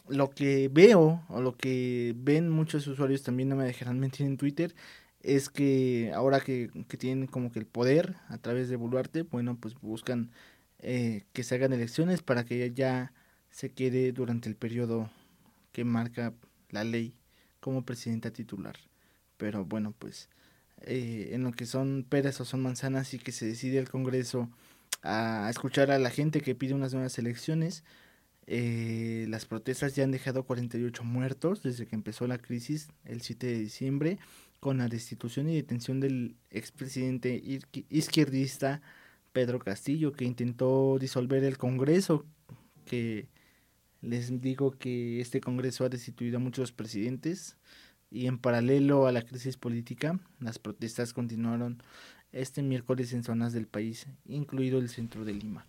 lo 0.07 0.29
que 0.31 0.69
veo 0.71 1.23
o 1.29 1.41
lo 1.41 1.55
que 1.57 2.13
ven 2.17 2.49
muchos 2.49 2.87
usuarios 2.87 3.23
también 3.23 3.49
no 3.49 3.55
me 3.55 3.65
dejarán 3.65 3.99
mentir 4.01 4.25
en 4.25 4.37
Twitter 4.37 4.75
es 5.21 5.49
que 5.49 6.11
ahora 6.15 6.39
que, 6.39 6.71
que 6.87 6.97
tienen 6.97 7.27
como 7.27 7.51
que 7.51 7.59
el 7.59 7.65
poder 7.65 8.15
a 8.29 8.37
través 8.37 8.69
de 8.69 8.77
Boluarte, 8.77 9.23
bueno, 9.23 9.57
pues 9.59 9.75
buscan 9.75 10.31
eh, 10.79 11.25
que 11.33 11.43
se 11.43 11.55
hagan 11.55 11.73
elecciones 11.73 12.21
para 12.23 12.45
que 12.45 12.63
ella 12.63 12.73
ya 12.73 13.13
se 13.51 13.71
quede 13.71 14.13
durante 14.13 14.49
el 14.49 14.55
periodo 14.55 15.09
que 15.79 15.85
marca 15.85 16.33
la 16.71 16.83
ley 16.83 17.15
como 17.61 17.85
presidenta 17.85 18.31
titular. 18.31 18.75
Pero 19.37 19.63
bueno, 19.63 19.93
pues 19.97 20.27
eh, 20.81 21.29
en 21.31 21.43
lo 21.43 21.53
que 21.53 21.65
son 21.65 22.05
peras 22.09 22.41
o 22.41 22.45
son 22.45 22.61
manzanas 22.61 23.13
y 23.13 23.19
que 23.19 23.31
se 23.31 23.45
decide 23.45 23.77
el 23.77 23.87
Congreso 23.87 24.49
a 25.03 25.47
escuchar 25.49 25.89
a 25.89 25.97
la 25.97 26.09
gente 26.09 26.41
que 26.41 26.53
pide 26.53 26.73
unas 26.73 26.93
nuevas 26.93 27.17
elecciones. 27.17 27.85
Eh, 28.45 29.25
las 29.29 29.45
protestas 29.45 29.95
ya 29.95 30.03
han 30.03 30.11
dejado 30.11 30.43
48 30.43 31.01
muertos 31.05 31.63
desde 31.63 31.87
que 31.87 31.95
empezó 31.95 32.27
la 32.27 32.39
crisis 32.39 32.89
el 33.05 33.21
7 33.21 33.47
de 33.47 33.59
diciembre 33.59 34.19
con 34.59 34.79
la 34.79 34.89
destitución 34.89 35.47
y 35.47 35.55
detención 35.55 36.01
del 36.01 36.35
expresidente 36.49 37.41
izquierdista 37.87 38.81
Pedro 39.31 39.59
Castillo 39.59 40.11
que 40.11 40.25
intentó 40.25 40.97
disolver 40.99 41.45
el 41.45 41.57
Congreso 41.57 42.25
que 42.85 43.29
les 44.01 44.41
digo 44.41 44.71
que 44.71 45.19
este 45.19 45.41
Congreso 45.41 45.85
ha 45.85 45.89
destituido 45.89 46.37
a 46.37 46.41
muchos 46.41 46.71
presidentes 46.71 47.57
y 48.11 48.27
en 48.27 48.37
paralelo 48.37 49.07
a 49.07 49.11
la 49.11 49.21
crisis 49.21 49.57
política, 49.57 50.19
las 50.39 50.59
protestas 50.59 51.13
continuaron 51.13 51.81
este 52.31 52.61
miércoles 52.63 53.13
en 53.13 53.23
zonas 53.23 53.53
del 53.53 53.67
país, 53.67 54.07
incluido 54.25 54.79
el 54.79 54.89
centro 54.89 55.25
de 55.25 55.33
Lima. 55.33 55.67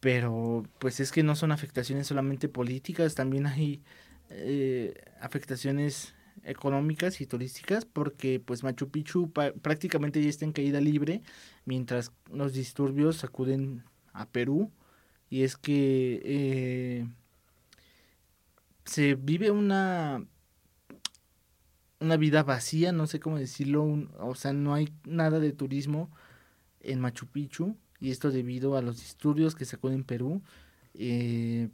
Pero 0.00 0.64
pues 0.78 1.00
es 1.00 1.10
que 1.10 1.22
no 1.22 1.36
son 1.36 1.52
afectaciones 1.52 2.06
solamente 2.06 2.48
políticas, 2.48 3.14
también 3.14 3.46
hay 3.46 3.82
eh, 4.30 4.94
afectaciones 5.20 6.14
económicas 6.44 7.20
y 7.20 7.26
turísticas 7.26 7.84
porque 7.84 8.40
pues 8.40 8.62
Machu 8.62 8.90
Picchu 8.90 9.30
prácticamente 9.32 10.22
ya 10.22 10.28
está 10.28 10.44
en 10.44 10.52
caída 10.52 10.80
libre 10.80 11.22
mientras 11.64 12.12
los 12.32 12.52
disturbios 12.52 13.24
acuden 13.24 13.82
a 14.12 14.28
Perú 14.28 14.70
y 15.30 15.42
es 15.42 15.56
que 15.56 16.20
eh, 16.24 17.06
se 18.88 19.14
vive 19.14 19.50
una 19.50 20.24
una 22.00 22.16
vida 22.16 22.42
vacía, 22.42 22.92
no 22.92 23.06
sé 23.06 23.20
cómo 23.20 23.38
decirlo, 23.38 23.84
o 24.20 24.34
sea, 24.34 24.52
no 24.52 24.74
hay 24.74 24.88
nada 25.04 25.40
de 25.40 25.52
turismo 25.52 26.10
en 26.80 27.00
Machu 27.00 27.26
Picchu 27.26 27.76
y 28.00 28.10
esto 28.12 28.30
debido 28.30 28.76
a 28.76 28.82
los 28.82 28.98
disturbios 29.00 29.54
que 29.56 29.64
sacó 29.64 29.90
en 29.90 30.04
Perú. 30.04 30.42
Eh, 30.94 31.70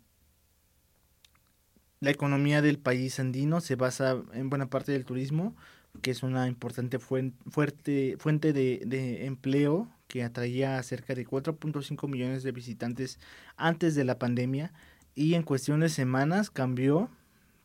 La 2.01 2.11
economía 2.11 2.61
del 2.63 2.79
país 2.79 3.19
andino 3.19 3.61
se 3.61 3.77
basa 3.77 4.23
en 4.35 4.51
buena 4.51 4.69
parte 4.69 4.93
del 4.93 5.05
turismo, 5.07 5.57
que 6.03 6.11
es 6.11 6.23
una 6.23 6.49
importante 6.49 6.99
fuente, 6.99 8.17
fuente 8.19 8.53
de, 8.53 8.83
de 8.85 9.25
empleo 9.27 9.91
que 10.09 10.23
atraía 10.23 10.79
a 10.79 10.83
cerca 10.83 11.15
de 11.15 11.27
4.5 11.27 12.07
millones 12.09 12.43
de 12.43 12.53
visitantes 12.53 13.19
antes 13.57 13.95
de 13.95 14.05
la 14.05 14.19
pandemia 14.19 14.73
y 15.15 15.35
en 15.35 15.43
cuestión 15.43 15.81
de 15.81 15.89
semanas 15.89 16.51
cambió 16.51 17.11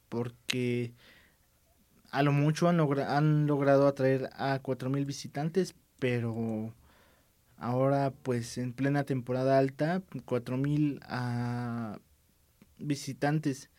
porque 0.09 0.93
a 2.11 2.23
lo 2.23 2.31
mucho 2.31 2.67
han, 2.67 2.79
han 2.79 3.47
logrado 3.47 3.87
atraer 3.87 4.29
a 4.33 4.61
4.000 4.61 5.05
visitantes, 5.05 5.75
pero 5.99 6.73
ahora 7.57 8.11
pues 8.23 8.57
en 8.57 8.73
plena 8.73 9.03
temporada 9.03 9.57
alta, 9.57 10.01
4.000 10.25 10.99
a 11.03 11.99
visitantes 12.77 13.69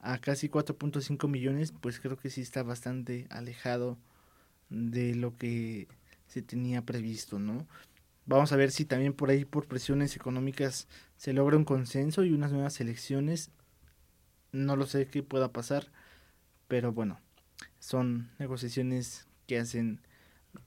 a 0.00 0.18
casi 0.18 0.48
4.5 0.48 1.28
millones, 1.28 1.72
pues 1.78 2.00
creo 2.00 2.16
que 2.16 2.30
sí 2.30 2.40
está 2.40 2.62
bastante 2.62 3.26
alejado 3.30 3.98
de 4.70 5.14
lo 5.14 5.36
que 5.36 5.88
se 6.26 6.42
tenía 6.42 6.82
previsto, 6.82 7.38
¿no? 7.38 7.66
Vamos 8.30 8.52
a 8.52 8.56
ver 8.56 8.70
si 8.70 8.84
también 8.84 9.12
por 9.12 9.28
ahí, 9.28 9.44
por 9.44 9.66
presiones 9.66 10.14
económicas, 10.14 10.86
se 11.16 11.32
logra 11.32 11.56
un 11.56 11.64
consenso 11.64 12.22
y 12.22 12.32
unas 12.32 12.52
nuevas 12.52 12.80
elecciones. 12.80 13.50
No 14.52 14.76
lo 14.76 14.86
sé 14.86 15.08
qué 15.08 15.24
pueda 15.24 15.52
pasar, 15.52 15.88
pero 16.68 16.92
bueno, 16.92 17.18
son 17.80 18.30
negociaciones 18.38 19.26
que 19.48 19.58
hacen 19.58 20.00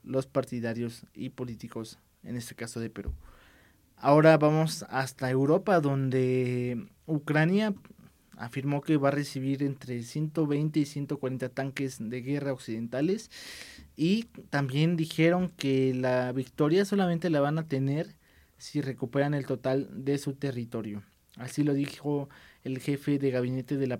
los 0.02 0.26
partidarios 0.26 1.06
y 1.14 1.30
políticos, 1.30 1.98
en 2.22 2.36
este 2.36 2.54
caso 2.54 2.80
de 2.80 2.90
Perú. 2.90 3.14
Ahora 3.96 4.36
vamos 4.36 4.84
hasta 4.90 5.30
Europa, 5.30 5.80
donde 5.80 6.86
Ucrania 7.06 7.72
afirmó 8.36 8.80
que 8.80 8.96
va 8.96 9.08
a 9.08 9.12
recibir 9.12 9.62
entre 9.62 10.02
120 10.02 10.80
y 10.80 10.84
140 10.84 11.48
tanques 11.50 11.96
de 11.98 12.20
guerra 12.22 12.52
occidentales 12.52 13.30
y 13.96 14.24
también 14.50 14.96
dijeron 14.96 15.52
que 15.56 15.94
la 15.94 16.32
victoria 16.32 16.84
solamente 16.84 17.30
la 17.30 17.40
van 17.40 17.58
a 17.58 17.68
tener 17.68 18.16
si 18.58 18.80
recuperan 18.80 19.34
el 19.34 19.46
total 19.46 19.88
de 20.04 20.18
su 20.18 20.34
territorio. 20.34 21.02
Así 21.36 21.64
lo 21.64 21.74
dijo 21.74 22.28
el 22.62 22.78
jefe 22.78 23.18
de 23.18 23.30
gabinete 23.30 23.76
de 23.76 23.86
la, 23.86 23.98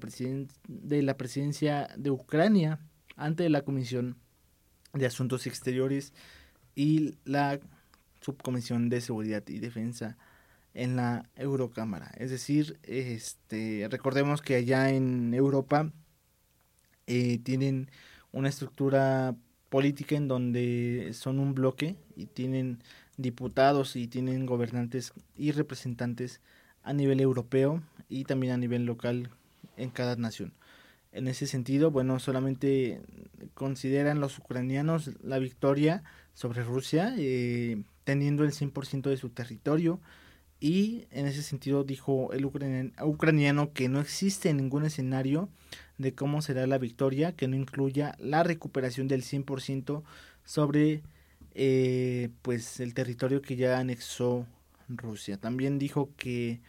de 0.69 1.03
la 1.03 1.17
presidencia 1.17 1.89
de 1.97 2.11
Ucrania 2.11 2.79
ante 3.17 3.49
la 3.49 3.63
Comisión 3.63 4.17
de 4.93 5.07
Asuntos 5.07 5.47
Exteriores 5.47 6.13
y 6.75 7.17
la 7.25 7.61
Subcomisión 8.21 8.89
de 8.89 9.01
Seguridad 9.01 9.43
y 9.49 9.59
Defensa 9.59 10.17
en 10.75 10.97
la 10.97 11.31
Eurocámara. 11.37 12.13
Es 12.19 12.31
decir, 12.31 12.79
este, 12.83 13.87
recordemos 13.91 14.43
que 14.43 14.57
allá 14.57 14.91
en 14.91 15.33
Europa 15.33 15.91
eh, 17.07 17.39
tienen 17.39 17.91
una 18.33 18.49
estructura 18.49 19.37
política 19.71 20.17
en 20.17 20.29
donde 20.29 21.11
son 21.15 21.39
un 21.39 21.55
bloque 21.55 21.97
y 22.17 22.27
tienen 22.27 22.83
diputados 23.17 23.97
y 23.97 24.09
tienen 24.09 24.47
gobernantes 24.47 25.13
y 25.37 25.53
representantes 25.53 26.41
a 26.83 26.93
nivel 26.93 27.21
europeo 27.21 27.83
y 28.09 28.25
también 28.25 28.53
a 28.53 28.57
nivel 28.57 28.85
local 28.85 29.31
en 29.77 29.91
cada 29.91 30.17
nación. 30.17 30.53
En 31.13 31.29
ese 31.29 31.47
sentido, 31.47 31.93
bueno, 31.93 32.19
solamente 32.19 33.01
consideran 33.55 34.19
los 34.19 34.39
ucranianos 34.39 35.11
la 35.23 35.39
victoria 35.39 36.03
sobre 36.33 36.65
Rusia, 36.65 37.15
eh, 37.17 37.83
teniendo 38.03 38.43
el 38.43 38.53
100% 38.53 39.11
de 39.11 39.17
su 39.17 39.29
territorio, 39.31 40.01
y 40.61 41.07
en 41.11 41.27
ese 41.27 41.43
sentido 41.43 41.85
dijo 41.85 42.33
el 42.33 42.45
ucraniano 42.47 43.73
que 43.73 43.89
no 43.89 44.01
existe 44.01 44.53
ningún 44.55 44.85
escenario 44.85 45.49
de 45.99 46.15
cómo 46.15 46.43
será 46.43 46.67
la 46.67 46.79
victoria 46.79 47.33
que 47.33 47.49
no 47.49 47.57
incluya 47.57 48.17
la 48.19 48.43
recuperación 48.43 49.09
del 49.09 49.23
100% 49.23 50.03
sobre 50.45 51.03
eh, 51.55 52.31
pues 52.43 52.81
el 52.81 52.95
territorio 52.95 53.43
que 53.43 53.57
ya 53.57 53.79
anexó 53.79 54.47
Rusia. 54.89 55.37
También 55.37 55.79
dijo 55.79 56.11
que 56.17 56.61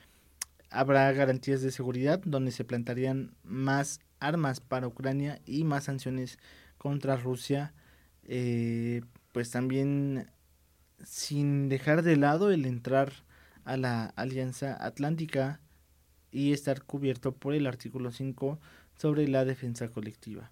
habrá 0.69 1.11
garantías 1.11 1.61
de 1.61 1.71
seguridad 1.71 2.21
donde 2.23 2.51
se 2.51 2.65
plantarían 2.65 3.33
más 3.43 3.99
armas 4.19 4.59
para 4.59 4.87
Ucrania 4.87 5.41
y 5.45 5.63
más 5.63 5.85
sanciones 5.85 6.37
contra 6.77 7.17
Rusia. 7.17 7.73
Eh, 8.23 9.01
pues 9.31 9.51
también 9.51 10.29
sin 11.03 11.69
dejar 11.69 12.03
de 12.03 12.15
lado 12.15 12.51
el 12.51 12.65
entrar 12.65 13.24
a 13.65 13.77
la 13.77 14.05
Alianza 14.15 14.77
Atlántica 14.83 15.59
y 16.31 16.53
estar 16.53 16.83
cubierto 16.83 17.33
por 17.33 17.53
el 17.53 17.67
artículo 17.67 18.11
5 18.11 18.59
sobre 18.95 19.27
la 19.27 19.45
defensa 19.45 19.89
colectiva. 19.89 20.51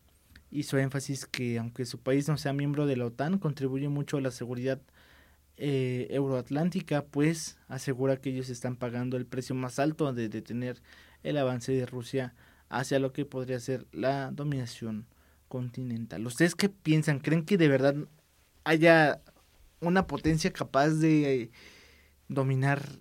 Hizo 0.52 0.78
énfasis 0.78 1.26
que 1.26 1.58
aunque 1.58 1.86
su 1.86 2.00
país 2.00 2.28
no 2.28 2.38
sea 2.38 2.54
miembro 2.54 2.86
de 2.86 2.98
la 2.98 3.06
OTAN, 3.06 3.40
contribuye 3.40 3.90
mucho 3.90 4.18
a 4.18 4.22
la 4.22 4.32
seguridad 4.32 4.82
eh, 5.58 6.08
euroatlántica, 6.10 7.06
pues 7.06 7.58
asegura 7.68 8.18
que 8.18 8.30
ellos 8.30 8.50
están 8.50 8.76
pagando 8.76 9.18
el 9.18 9.26
precio 9.26 9.56
más 9.56 9.80
alto 9.80 10.12
de 10.12 10.30
detener 10.30 10.82
el 11.22 11.38
avance 11.38 11.72
de 11.72 11.86
Rusia 11.86 12.34
hacia 12.70 13.00
lo 13.00 13.14
que 13.14 13.26
podría 13.26 13.60
ser 13.60 13.86
la 13.92 14.32
dominación 14.32 15.06
continental. 15.48 16.26
¿Ustedes 16.26 16.56
qué 16.56 16.70
piensan? 16.70 17.20
¿Creen 17.20 17.46
que 17.46 17.58
de 17.58 17.68
verdad 17.68 17.96
haya 18.64 19.22
una 19.80 20.08
potencia 20.08 20.52
capaz 20.52 20.90
de 20.90 21.52
dominar 22.34 23.00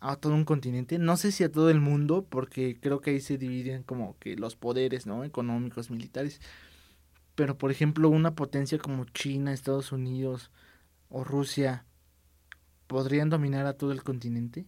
a 0.00 0.16
todo 0.16 0.34
un 0.34 0.44
continente, 0.44 0.98
no 0.98 1.16
sé 1.16 1.32
si 1.32 1.44
a 1.44 1.50
todo 1.50 1.70
el 1.70 1.80
mundo, 1.80 2.26
porque 2.28 2.78
creo 2.78 3.00
que 3.00 3.12
ahí 3.12 3.20
se 3.20 3.38
dividen 3.38 3.82
como 3.82 4.18
que 4.18 4.36
los 4.36 4.54
poderes, 4.54 5.06
¿no? 5.06 5.24
Económicos, 5.24 5.90
militares. 5.90 6.40
Pero 7.34 7.56
por 7.56 7.70
ejemplo, 7.70 8.10
una 8.10 8.34
potencia 8.34 8.78
como 8.78 9.06
China, 9.06 9.52
Estados 9.52 9.92
Unidos 9.92 10.50
o 11.08 11.24
Rusia, 11.24 11.86
¿podrían 12.86 13.30
dominar 13.30 13.66
a 13.66 13.78
todo 13.78 13.92
el 13.92 14.02
continente? 14.02 14.66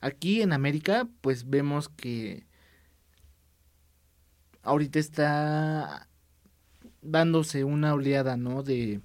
Aquí 0.00 0.42
en 0.42 0.52
América, 0.52 1.08
pues 1.22 1.48
vemos 1.48 1.88
que 1.88 2.46
ahorita 4.62 4.98
está 4.98 6.08
dándose 7.00 7.64
una 7.64 7.94
oleada, 7.94 8.36
¿no? 8.36 8.62
De, 8.62 9.00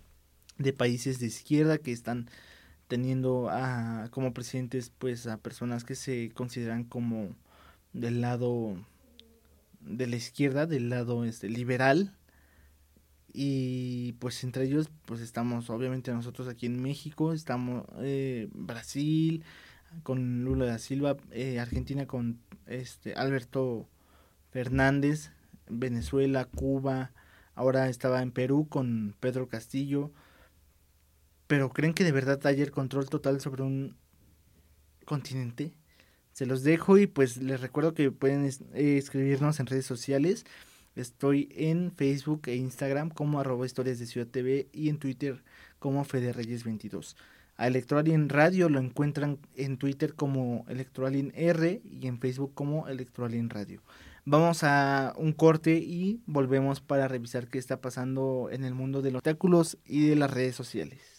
de 0.58 0.74
países 0.74 1.20
de 1.20 1.28
izquierda 1.28 1.78
que 1.78 1.92
están 1.94 2.30
teniendo 2.92 3.50
a, 3.50 4.10
como 4.12 4.34
presidentes 4.34 4.92
pues 4.98 5.26
a 5.26 5.38
personas 5.38 5.86
que 5.86 5.96
se 5.96 6.30
consideran 6.34 6.84
como 6.84 7.30
del 7.94 8.20
lado 8.20 8.76
de 9.80 10.08
la 10.08 10.18
izquierda, 10.18 10.66
del 10.66 10.90
lado 10.90 11.24
este 11.24 11.48
liberal. 11.48 12.14
Y 13.32 14.12
pues 14.20 14.44
entre 14.44 14.66
ellos 14.66 14.90
pues 15.06 15.22
estamos 15.22 15.70
obviamente 15.70 16.12
nosotros 16.12 16.50
aquí 16.50 16.66
en 16.66 16.82
México, 16.82 17.32
estamos 17.32 17.86
eh, 18.00 18.50
Brasil 18.52 19.46
con 20.04 20.44
Lula 20.44 20.66
da 20.66 20.78
Silva, 20.78 21.16
eh, 21.32 21.62
Argentina 21.62 22.06
con 22.08 22.40
este 22.66 23.14
Alberto 23.14 23.88
Fernández, 24.50 25.32
Venezuela, 25.70 26.44
Cuba, 26.44 27.14
ahora 27.56 27.88
estaba 27.88 28.22
en 28.22 28.32
Perú 28.32 28.68
con 28.68 29.16
Pedro 29.22 29.48
Castillo, 29.48 30.12
pero 31.52 31.68
¿creen 31.68 31.94
que 31.94 32.06
de 32.06 32.14
verdad 32.14 32.40
haya 32.48 32.64
el 32.64 32.72
control 32.72 33.10
total 33.10 33.42
sobre 33.42 33.64
un 33.64 33.98
continente? 35.04 35.74
Se 36.32 36.46
los 36.46 36.64
dejo 36.64 36.98
y 36.98 37.08
pues 37.08 37.36
les 37.36 37.60
recuerdo 37.60 37.94
que 37.94 38.10
pueden 38.10 38.46
eh, 38.46 38.96
escribirnos 38.96 39.60
en 39.60 39.66
redes 39.66 39.86
sociales. 39.86 40.46
Estoy 40.96 41.50
en 41.52 41.92
Facebook 41.92 42.44
e 42.46 42.56
Instagram 42.56 43.10
como 43.10 43.42
arroba 43.42 43.66
historias 43.66 44.00
de 44.00 44.06
Ciudad 44.06 44.28
TV 44.28 44.70
y 44.72 44.88
en 44.88 44.98
Twitter 44.98 45.44
como 45.78 46.06
Fede 46.06 46.32
Reyes 46.32 46.64
22. 46.64 47.18
A 47.58 47.68
Electroalien 47.68 48.30
Radio 48.30 48.70
lo 48.70 48.80
encuentran 48.80 49.38
en 49.58 49.76
Twitter 49.76 50.14
como 50.14 50.64
Electroalien 50.70 51.34
R 51.36 51.82
y 51.84 52.08
en 52.08 52.20
Facebook 52.20 52.54
como 52.54 52.88
Electroalien 52.88 53.50
Radio. 53.50 53.82
Vamos 54.24 54.64
a 54.64 55.14
un 55.18 55.34
corte 55.34 55.74
y 55.80 56.22
volvemos 56.28 56.80
para 56.80 57.10
revisar 57.10 57.50
qué 57.50 57.58
está 57.58 57.82
pasando 57.82 58.48
en 58.54 58.64
el 58.64 58.74
mundo 58.74 59.02
de 59.02 59.12
los 59.12 59.20
espectáculos 59.20 59.78
y 59.84 60.08
de 60.08 60.16
las 60.16 60.32
redes 60.32 60.56
sociales. 60.56 61.11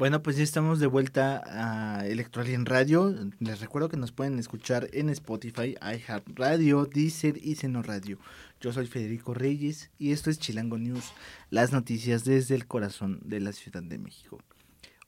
Bueno, 0.00 0.22
pues 0.22 0.38
ya 0.38 0.44
estamos 0.44 0.80
de 0.80 0.86
vuelta 0.86 1.42
a 1.44 2.06
Electroalien 2.06 2.64
Radio. 2.64 3.14
Les 3.38 3.60
recuerdo 3.60 3.90
que 3.90 3.98
nos 3.98 4.12
pueden 4.12 4.38
escuchar 4.38 4.88
en 4.94 5.10
Spotify, 5.10 5.76
iHeartRadio, 5.82 6.86
Deezer 6.86 7.36
y 7.36 7.56
Seno 7.56 7.82
Radio. 7.82 8.18
Yo 8.62 8.72
soy 8.72 8.86
Federico 8.86 9.34
Reyes 9.34 9.90
y 9.98 10.12
esto 10.12 10.30
es 10.30 10.38
Chilango 10.38 10.78
News, 10.78 11.12
las 11.50 11.72
noticias 11.72 12.24
desde 12.24 12.54
el 12.54 12.66
corazón 12.66 13.20
de 13.26 13.40
la 13.40 13.52
Ciudad 13.52 13.82
de 13.82 13.98
México. 13.98 14.38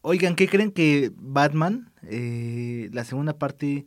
Oigan, 0.03 0.37
¿qué 0.37 0.47
creen 0.47 0.71
que 0.71 1.11
Batman, 1.17 1.91
eh, 2.03 2.91
la 2.93 3.07
segunda 3.07 3.39
parte 3.39 3.87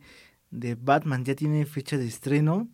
de 0.50 0.74
Batman 0.74 1.24
ya 1.24 1.36
tiene 1.36 1.68
fecha 1.68 2.00
de 2.00 2.08
estreno? 2.08 2.68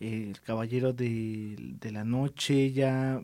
el 0.00 0.38
Caballero 0.42 0.92
de 0.92 1.78
la 1.90 2.04
Noche 2.04 2.72
ya 2.72 3.22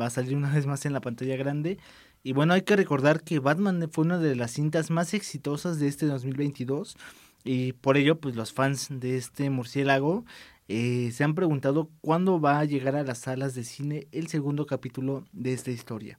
va 0.00 0.06
a 0.06 0.10
salir 0.10 0.36
una 0.36 0.50
vez 0.54 0.66
más 0.66 0.84
en 0.86 0.92
la 0.92 1.00
pantalla 1.00 1.36
grande. 1.36 1.78
Y 2.22 2.32
bueno, 2.32 2.54
hay 2.54 2.62
que 2.62 2.76
recordar 2.76 3.22
que 3.22 3.38
Batman 3.38 3.88
fue 3.90 4.04
una 4.04 4.18
de 4.18 4.36
las 4.36 4.52
cintas 4.52 4.90
más 4.90 5.14
exitosas 5.14 5.78
de 5.78 5.88
este 5.88 6.06
2022 6.06 6.96
y 7.44 7.72
por 7.72 7.96
ello 7.96 8.20
pues 8.20 8.36
los 8.36 8.52
fans 8.52 8.88
de 8.90 9.16
este 9.16 9.48
murciélago 9.48 10.26
eh, 10.68 11.10
se 11.12 11.24
han 11.24 11.34
preguntado 11.34 11.88
cuándo 12.02 12.40
va 12.40 12.60
a 12.60 12.64
llegar 12.64 12.94
a 12.94 13.02
las 13.02 13.18
salas 13.18 13.54
de 13.54 13.64
cine 13.64 14.06
el 14.12 14.28
segundo 14.28 14.66
capítulo 14.66 15.24
de 15.32 15.54
esta 15.54 15.70
historia. 15.70 16.18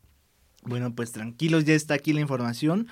Bueno, 0.63 0.93
pues 0.93 1.11
tranquilos, 1.11 1.65
ya 1.65 1.73
está 1.73 1.95
aquí 1.95 2.13
la 2.13 2.21
información. 2.21 2.87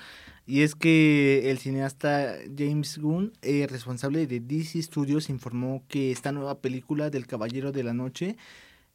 Y 0.46 0.62
es 0.62 0.74
que 0.74 1.50
el 1.50 1.58
cineasta 1.58 2.34
James 2.56 2.98
Gunn, 2.98 3.32
eh, 3.42 3.68
responsable 3.70 4.26
de 4.26 4.40
DC 4.40 4.82
Studios, 4.82 5.30
informó 5.30 5.84
que 5.86 6.10
esta 6.10 6.32
nueva 6.32 6.58
película 6.58 7.10
del 7.10 7.28
Caballero 7.28 7.70
de 7.70 7.84
la 7.84 7.94
Noche, 7.94 8.36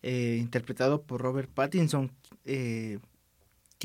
eh, 0.03 0.37
interpretado 0.39 1.03
por 1.03 1.21
Robert 1.21 1.49
Pattinson, 1.49 2.11
eh, 2.43 2.99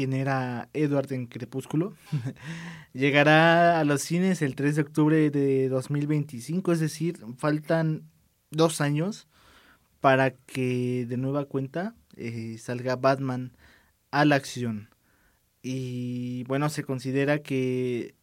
quien 0.01 0.15
era 0.15 0.71
Edward 0.73 1.13
en 1.13 1.27
Crepúsculo, 1.27 1.93
llegará 2.95 3.79
a 3.81 3.85
los 3.85 4.01
cines 4.01 4.41
el 4.41 4.55
3 4.55 4.77
de 4.77 4.81
octubre 4.81 5.31
de 5.31 5.69
2025, 5.69 6.73
es 6.73 6.81
decir, 6.81 7.19
faltan 7.37 8.09
dos 8.51 8.81
años 8.81 9.29
para 10.01 10.31
que 10.31 11.05
de 11.07 11.19
nueva 11.19 11.45
cuenta 11.45 11.95
eh, 12.17 12.57
salga 12.57 12.97
Batman 12.97 13.53
a 14.11 14.25
la 14.25 14.37
acción. 14.37 14.89
Y 15.61 16.45
bueno, 16.45 16.71
se 16.71 16.83
considera 16.83 17.41
que 17.41 18.15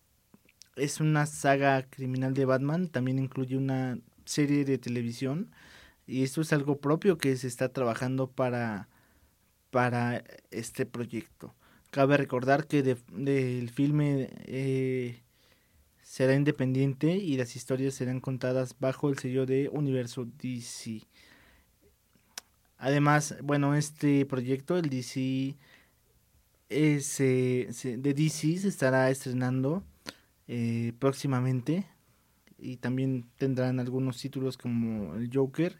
es 0.77 0.99
una 0.99 1.27
saga 1.27 1.83
criminal 1.83 2.33
de 2.33 2.45
Batman, 2.45 2.87
también 2.87 3.19
incluye 3.19 3.55
una 3.55 3.99
serie 4.25 4.65
de 4.65 4.79
televisión 4.79 5.51
y 6.07 6.23
esto 6.23 6.41
es 6.41 6.51
algo 6.53 6.79
propio 6.79 7.19
que 7.19 7.37
se 7.37 7.45
está 7.45 7.69
trabajando 7.69 8.31
para 8.31 8.89
para 9.69 10.23
este 10.49 10.87
proyecto. 10.87 11.53
Cabe 11.97 12.15
recordar 12.15 12.67
que 12.67 12.83
del 12.83 13.71
filme 13.71 14.29
eh, 14.45 15.19
será 16.03 16.35
independiente 16.35 17.15
y 17.15 17.37
las 17.37 17.55
historias 17.55 17.95
serán 17.95 18.19
contadas 18.19 18.75
bajo 18.79 19.09
el 19.09 19.17
sello 19.17 19.47
de 19.47 19.67
Universo 19.69 20.27
DC. 20.37 21.01
Además, 22.77 23.35
bueno, 23.41 23.73
este 23.73 24.27
proyecto, 24.27 24.77
el 24.77 24.91
DC 24.91 25.55
es, 26.69 27.17
de 27.17 28.13
DC, 28.15 28.57
se 28.57 28.67
estará 28.67 29.09
estrenando 29.09 29.83
eh, 30.47 30.93
próximamente 30.99 31.87
y 32.59 32.77
también 32.77 33.25
tendrán 33.39 33.79
algunos 33.79 34.21
títulos 34.21 34.55
como 34.55 35.15
el 35.15 35.31
Joker 35.33 35.75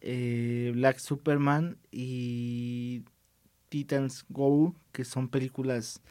eh, 0.00 0.72
Black 0.74 0.98
Superman 0.98 1.76
y 1.92 3.02
Titans 3.70 4.26
Go, 4.28 4.74
que 4.92 5.06
son 5.06 5.28
películas 5.28 6.02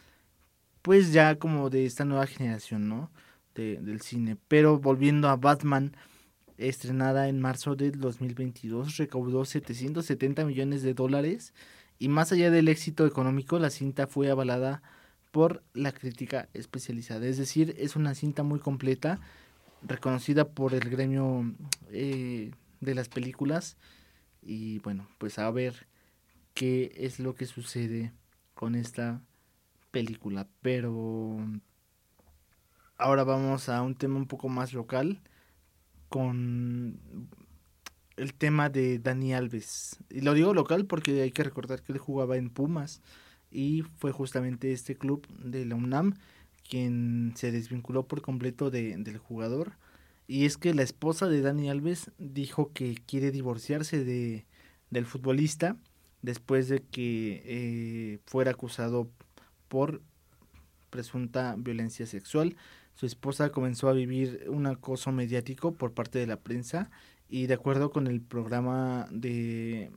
pues 0.82 1.14
ya 1.14 1.36
como 1.36 1.70
de 1.70 1.86
esta 1.86 2.06
nueva 2.06 2.26
generación, 2.26 2.90
¿no? 2.90 3.12
del 3.60 4.02
cine. 4.02 4.38
Pero 4.48 4.80
volviendo 4.80 5.28
a 5.28 5.36
Batman, 5.36 5.96
estrenada 6.58 7.28
en 7.30 7.40
marzo 7.40 7.76
del 7.76 8.00
2022, 8.00 8.98
recaudó 8.98 9.46
770 9.46 10.46
millones 10.46 10.82
de 10.82 10.94
dólares 10.94 11.54
y 11.98 12.08
más 12.08 12.32
allá 12.32 12.52
del 12.52 12.68
éxito 12.68 13.06
económico, 13.06 13.60
la 13.60 13.70
cinta 13.70 14.08
fue 14.08 14.30
avalada 14.30 14.82
por 15.32 15.64
la 15.74 15.92
crítica 15.92 16.50
especializada. 16.54 17.26
Es 17.28 17.38
decir, 17.38 17.76
es 17.78 17.96
una 17.96 18.16
cinta 18.16 18.44
muy 18.44 18.60
completa, 18.60 19.20
reconocida 19.82 20.46
por 20.46 20.74
el 20.74 20.90
gremio 20.90 21.54
eh, 21.92 22.52
de 22.80 22.96
las 22.96 23.10
películas. 23.10 23.78
Y 24.42 24.80
bueno, 24.80 25.08
pues 25.18 25.38
a 25.40 25.52
ver 25.52 25.88
qué 26.60 26.92
es 26.98 27.22
lo 27.22 27.36
que 27.36 27.46
sucede 27.46 28.12
con 28.54 28.76
esta 28.76 29.24
película. 29.92 30.46
Pero 30.62 31.38
ahora 32.98 33.24
vamos 33.24 33.70
a 33.70 33.82
un 33.82 33.96
tema 33.96 34.18
un 34.18 34.28
poco 34.28 34.50
más 34.50 34.74
local 34.74 35.22
con 36.10 37.00
el 38.18 38.34
tema 38.34 38.68
de 38.68 39.00
Dani 39.00 39.34
Alves. 39.34 40.00
Y 40.10 40.20
lo 40.20 40.34
digo 40.34 40.54
local 40.54 40.86
porque 40.86 41.22
hay 41.22 41.32
que 41.32 41.46
recordar 41.46 41.82
que 41.82 41.94
él 41.94 41.98
jugaba 41.98 42.36
en 42.36 42.50
Pumas 42.50 43.02
y 43.50 43.84
fue 43.98 44.12
justamente 44.12 44.74
este 44.74 44.96
club 44.96 45.26
de 45.30 45.66
la 45.66 45.76
UNAM 45.76 46.16
quien 46.68 47.32
se 47.38 47.54
desvinculó 47.54 48.06
por 48.06 48.22
completo 48.22 48.70
de, 48.70 48.98
del 48.98 49.18
jugador 49.18 49.78
y 50.28 50.44
es 50.44 50.58
que 50.58 50.74
la 50.74 50.84
esposa 50.84 51.30
de 51.30 51.40
Dani 51.40 51.70
Alves 51.70 52.12
dijo 52.18 52.74
que 52.74 52.96
quiere 53.08 53.32
divorciarse 53.32 54.04
de, 54.04 54.46
del 54.90 55.06
futbolista 55.06 55.78
después 56.22 56.68
de 56.68 56.82
que 56.82 57.42
eh, 57.46 58.20
fuera 58.26 58.52
acusado 58.52 59.10
por 59.68 60.02
presunta 60.90 61.56
violencia 61.58 62.06
sexual. 62.06 62.56
Su 62.96 63.06
esposa 63.06 63.52
comenzó 63.52 63.88
a 63.88 63.94
vivir 63.94 64.46
un 64.50 64.66
acoso 64.66 65.12
mediático 65.12 65.74
por 65.74 65.94
parte 65.94 66.20
de 66.20 66.28
la 66.28 66.38
prensa 66.38 66.90
y 67.30 67.48
de 67.48 67.54
acuerdo 67.54 67.92
con 67.92 68.08
el 68.08 68.22
programa 68.22 69.08
de 69.12 69.92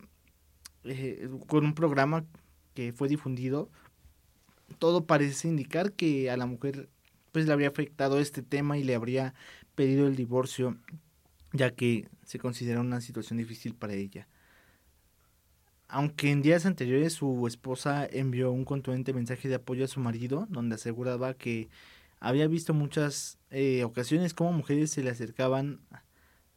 eh, 0.85 1.29
con 1.47 1.65
un 1.65 1.75
programa 1.75 2.25
que 2.75 2.93
fue 2.93 3.09
difundido 3.09 3.71
todo 4.79 5.07
parece 5.07 5.49
indicar 5.49 5.93
que 5.93 6.31
a 6.31 6.37
la 6.37 6.47
mujer 6.47 6.89
pues 7.31 7.47
le 7.47 7.53
habría 7.53 7.69
afectado 7.69 8.19
este 8.19 8.43
tema 8.43 8.79
y 8.79 8.85
le 8.85 8.95
habría 8.95 9.35
pedido 9.75 10.07
el 10.07 10.17
divorcio 10.17 10.77
ya 11.53 11.71
que 11.71 12.09
se 12.25 12.39
considera 12.39 12.81
una 12.81 13.01
situación 13.01 13.39
difícil 13.39 13.75
para 13.75 13.95
ella. 13.95 14.27
Aunque 15.93 16.31
en 16.31 16.41
días 16.41 16.65
anteriores 16.65 17.13
su 17.13 17.47
esposa 17.47 18.07
envió 18.11 18.51
un 18.51 18.65
contundente 18.65 19.13
mensaje 19.13 19.47
de 19.51 19.57
apoyo 19.57 19.85
a 19.85 19.89
su 19.89 20.01
marido, 20.01 20.47
donde 20.49 20.77
aseguraba 20.77 21.35
que 21.35 21.69
había 22.19 22.49
visto 22.49 22.73
muchas 22.73 23.37
eh, 23.51 23.85
ocasiones 23.85 24.33
como 24.33 24.53
mujeres 24.53 24.91
se 24.91 25.03
le 25.03 25.11
acercaban 25.11 25.81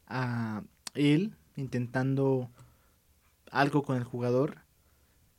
a 0.08 0.64
él 0.94 1.36
intentando 1.58 2.50
algo 3.52 3.84
con 3.84 3.98
el 3.98 4.06
jugador. 4.06 4.60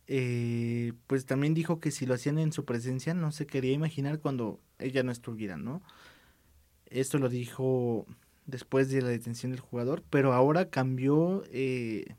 Eh, 0.09 0.93
pues 1.07 1.25
también 1.25 1.55
dijo 1.55 1.81
que 1.81 1.91
si 1.91 2.05
lo 2.05 2.13
hacían 2.13 2.39
en 2.39 2.53
su 2.53 2.67
presencia 2.67 3.15
no 3.15 3.33
se 3.33 3.47
quería 3.47 3.73
imaginar 3.73 4.21
cuando 4.21 4.61
ella 4.79 5.05
no 5.05 5.11
estuviera, 5.11 5.57
¿no? 5.57 5.81
Esto 6.91 7.19
lo 7.19 7.31
dijo 7.31 8.05
después 8.45 8.91
de 8.91 9.01
la 9.01 9.09
detención 9.09 9.53
del 9.53 9.61
jugador, 9.61 10.05
pero 10.11 10.35
ahora 10.35 10.69
cambió 10.69 11.45
eh, 11.51 12.15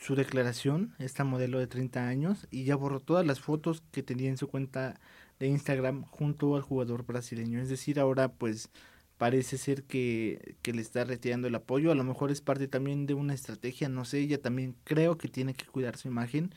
su 0.00 0.14
declaración, 0.14 0.94
esta 0.98 1.24
modelo 1.24 1.58
de 1.58 1.66
30 1.66 2.06
años, 2.06 2.46
y 2.50 2.64
ya 2.64 2.76
borró 2.76 3.00
todas 3.00 3.26
las 3.26 3.40
fotos 3.40 3.82
que 3.92 4.02
tenía 4.02 4.28
en 4.28 4.36
su 4.36 4.48
cuenta 4.48 5.00
de 5.38 5.48
Instagram 5.48 6.04
junto 6.04 6.56
al 6.56 6.62
jugador 6.62 7.04
brasileño. 7.04 7.60
Es 7.60 7.68
decir, 7.68 7.98
ahora 7.98 8.32
pues 8.32 8.70
parece 9.18 9.58
ser 9.58 9.84
que, 9.84 10.56
que 10.62 10.72
le 10.72 10.82
está 10.82 11.04
retirando 11.04 11.48
el 11.48 11.54
apoyo, 11.54 11.92
a 11.92 11.94
lo 11.94 12.04
mejor 12.04 12.30
es 12.30 12.40
parte 12.40 12.68
también 12.68 13.06
de 13.06 13.14
una 13.14 13.34
estrategia, 13.34 13.88
no 13.88 14.04
sé, 14.04 14.20
ella 14.20 14.40
también 14.40 14.74
creo 14.84 15.18
que 15.18 15.28
tiene 15.28 15.54
que 15.54 15.66
cuidar 15.66 15.96
su 15.96 16.08
imagen 16.08 16.52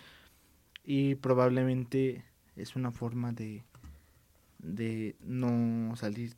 y 0.83 1.15
probablemente 1.15 2.23
es 2.55 2.75
una 2.75 2.91
forma 2.91 3.33
de, 3.33 3.63
de 4.59 5.15
no 5.21 5.95
salir 5.95 6.35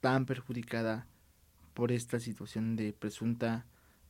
tan 0.00 0.26
perjudicada 0.26 1.06
por 1.74 1.92
esta 1.92 2.20
situación 2.20 2.76
de 2.76 2.92
presunta 2.92 3.64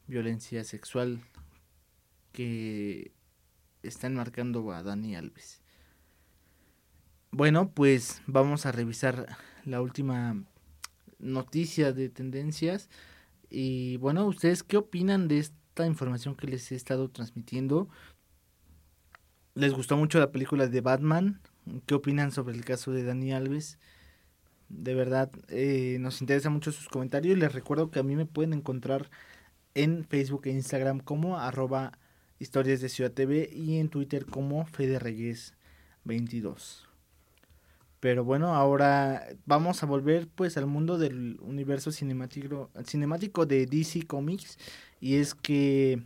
violencia 0.06 0.64
sexual 0.64 1.20
que 2.38 3.10
está 3.82 4.06
enmarcando 4.06 4.70
a 4.70 4.84
Dani 4.84 5.16
Alves. 5.16 5.60
Bueno, 7.32 7.72
pues 7.72 8.22
vamos 8.28 8.64
a 8.64 8.70
revisar 8.70 9.26
la 9.64 9.82
última 9.82 10.44
noticia 11.18 11.92
de 11.92 12.08
tendencias. 12.08 12.90
Y 13.50 13.96
bueno, 13.96 14.24
¿ustedes 14.24 14.62
qué 14.62 14.76
opinan 14.76 15.26
de 15.26 15.38
esta 15.38 15.84
información 15.84 16.36
que 16.36 16.46
les 16.46 16.70
he 16.70 16.76
estado 16.76 17.10
transmitiendo? 17.10 17.88
¿Les 19.54 19.74
gustó 19.74 19.96
mucho 19.96 20.20
la 20.20 20.30
película 20.30 20.68
de 20.68 20.80
Batman? 20.80 21.40
¿Qué 21.86 21.96
opinan 21.96 22.30
sobre 22.30 22.54
el 22.54 22.64
caso 22.64 22.92
de 22.92 23.02
Dani 23.02 23.32
Alves? 23.32 23.80
De 24.68 24.94
verdad, 24.94 25.32
eh, 25.48 25.96
nos 25.98 26.20
interesa 26.20 26.50
mucho 26.50 26.70
sus 26.70 26.88
comentarios. 26.88 27.36
Les 27.36 27.52
recuerdo 27.52 27.90
que 27.90 27.98
a 27.98 28.04
mí 28.04 28.14
me 28.14 28.26
pueden 28.26 28.52
encontrar 28.52 29.10
en 29.74 30.04
Facebook 30.04 30.42
e 30.44 30.50
Instagram 30.50 31.00
como 31.00 31.36
arroba 31.36 31.98
historias 32.38 32.80
de 32.80 32.88
Ciudad 32.88 33.12
TV 33.12 33.50
y 33.52 33.78
en 33.78 33.88
Twitter 33.88 34.26
como 34.26 34.64
Fede 34.66 34.98
Reyes 34.98 35.54
22. 36.04 36.88
Pero 38.00 38.24
bueno, 38.24 38.54
ahora 38.54 39.26
vamos 39.44 39.82
a 39.82 39.86
volver 39.86 40.28
pues 40.28 40.56
al 40.56 40.66
mundo 40.66 40.98
del 40.98 41.38
universo 41.40 41.90
cinemático, 41.90 42.70
cinemático 42.84 43.44
de 43.44 43.66
DC 43.66 44.06
Comics. 44.06 44.56
Y 45.00 45.16
es 45.16 45.34
que 45.34 46.02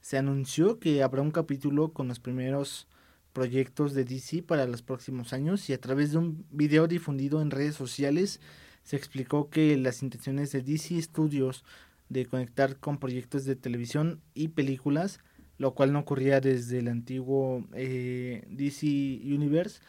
se 0.00 0.16
anunció 0.16 0.78
que 0.78 1.02
habrá 1.02 1.20
un 1.20 1.30
capítulo 1.30 1.92
con 1.92 2.08
los 2.08 2.20
primeros 2.20 2.88
proyectos 3.32 3.94
de 3.94 4.04
DC 4.04 4.42
para 4.42 4.66
los 4.66 4.82
próximos 4.82 5.32
años 5.32 5.68
y 5.68 5.72
a 5.72 5.80
través 5.80 6.12
de 6.12 6.18
un 6.18 6.44
video 6.50 6.88
difundido 6.88 7.40
en 7.42 7.50
redes 7.50 7.74
sociales 7.74 8.40
se 8.82 8.96
explicó 8.96 9.50
que 9.50 9.76
las 9.76 10.02
intenciones 10.02 10.52
de 10.52 10.62
DC 10.62 11.00
Studios 11.00 11.64
de 12.08 12.26
conectar 12.26 12.76
con 12.76 12.98
proyectos 12.98 13.44
de 13.44 13.54
televisión 13.54 14.20
y 14.34 14.48
películas, 14.48 15.20
lo 15.60 15.74
cual 15.74 15.92
no 15.92 15.98
ocurría 15.98 16.40
desde 16.40 16.78
el 16.78 16.88
antiguo 16.88 17.66
eh, 17.74 18.46
DC 18.48 18.86
Universe, 18.86 19.80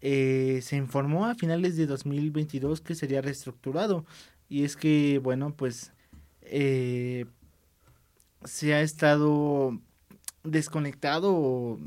eh, 0.00 0.60
se 0.62 0.76
informó 0.76 1.26
a 1.26 1.34
finales 1.34 1.76
de 1.76 1.86
2022 1.86 2.80
que 2.80 2.94
sería 2.94 3.22
reestructurado. 3.22 4.06
Y 4.48 4.62
es 4.62 4.76
que, 4.76 5.18
bueno, 5.18 5.52
pues 5.52 5.92
eh, 6.42 7.26
se 8.44 8.74
ha 8.74 8.82
estado 8.82 9.80
desconectado 10.44 11.80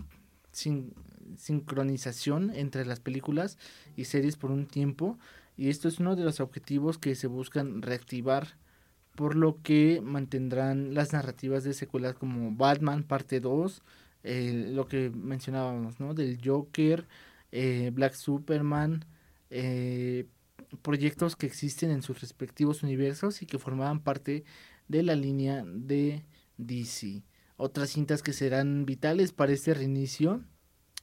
sin 0.52 0.94
sincronización 1.38 2.52
entre 2.54 2.86
las 2.86 3.00
películas 3.00 3.58
y 3.96 4.04
series 4.04 4.36
por 4.36 4.52
un 4.52 4.68
tiempo. 4.68 5.18
Y 5.56 5.70
esto 5.70 5.88
es 5.88 6.02
uno 6.02 6.18
de 6.18 6.26
los 6.26 6.42
objetivos 6.42 6.98
que 6.98 7.16
se 7.16 7.28
buscan 7.28 7.84
reactivar 7.84 8.58
por 9.20 9.36
lo 9.36 9.62
que 9.62 10.00
mantendrán 10.02 10.94
las 10.94 11.12
narrativas 11.12 11.66
de 11.66 11.74
secuelas 11.74 12.16
como 12.16 12.56
Batman 12.56 13.04
parte 13.04 13.42
2, 13.42 13.82
lo 14.24 14.88
que 14.88 15.10
mencionábamos, 15.10 16.00
¿no? 16.00 16.14
Del 16.14 16.40
Joker, 16.42 17.06
eh, 17.52 17.92
Black 17.94 18.14
Superman, 18.14 19.04
eh, 19.50 20.26
proyectos 20.82 21.36
que 21.36 21.48
existen 21.48 21.92
en 21.92 22.02
sus 22.02 22.22
respectivos 22.22 22.82
universos 22.82 23.42
y 23.42 23.46
que 23.46 23.60
formaban 23.60 24.00
parte 24.00 24.46
de 24.88 25.04
la 25.04 25.16
línea 25.16 25.66
de 25.66 26.24
DC. 26.56 27.22
Otras 27.58 27.90
cintas 27.90 28.24
que 28.24 28.32
serán 28.32 28.86
vitales 28.86 29.34
para 29.34 29.52
este 29.52 29.74
reinicio 29.74 30.46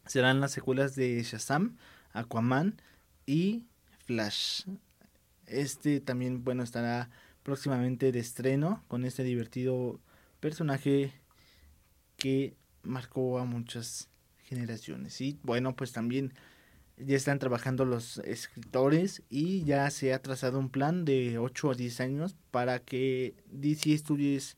serán 0.07 0.41
las 0.41 0.53
secuelas 0.53 0.97
de 0.97 1.23
Shazam, 1.23 1.77
Aquaman 2.15 2.81
y 3.27 3.67
Flash. 4.07 4.63
Este 5.45 6.01
también, 6.01 6.45
bueno, 6.45 6.63
estará 6.63 7.11
próximamente 7.47 8.11
de 8.11 8.19
estreno 8.19 8.83
con 8.89 9.05
este 9.05 9.23
divertido 9.23 10.01
personaje 10.41 11.13
que 12.17 12.57
marcó 12.83 13.39
a 13.39 13.45
muchas 13.45 14.09
generaciones. 14.43 15.21
Y 15.21 15.39
bueno, 15.45 15.77
pues 15.77 15.93
también 15.93 16.35
ya 16.97 17.15
están 17.15 17.39
trabajando 17.39 17.85
los 17.85 18.19
escritores 18.19 19.23
y 19.31 19.63
ya 19.63 19.89
se 19.91 20.13
ha 20.13 20.21
trazado 20.21 20.59
un 20.59 20.71
plan 20.71 21.05
de 21.05 21.39
8 21.39 21.71
a 21.71 21.75
10 21.77 22.01
años 22.01 22.35
para 22.51 22.81
que 22.81 23.37
DC 23.53 23.97
Studios 23.97 24.57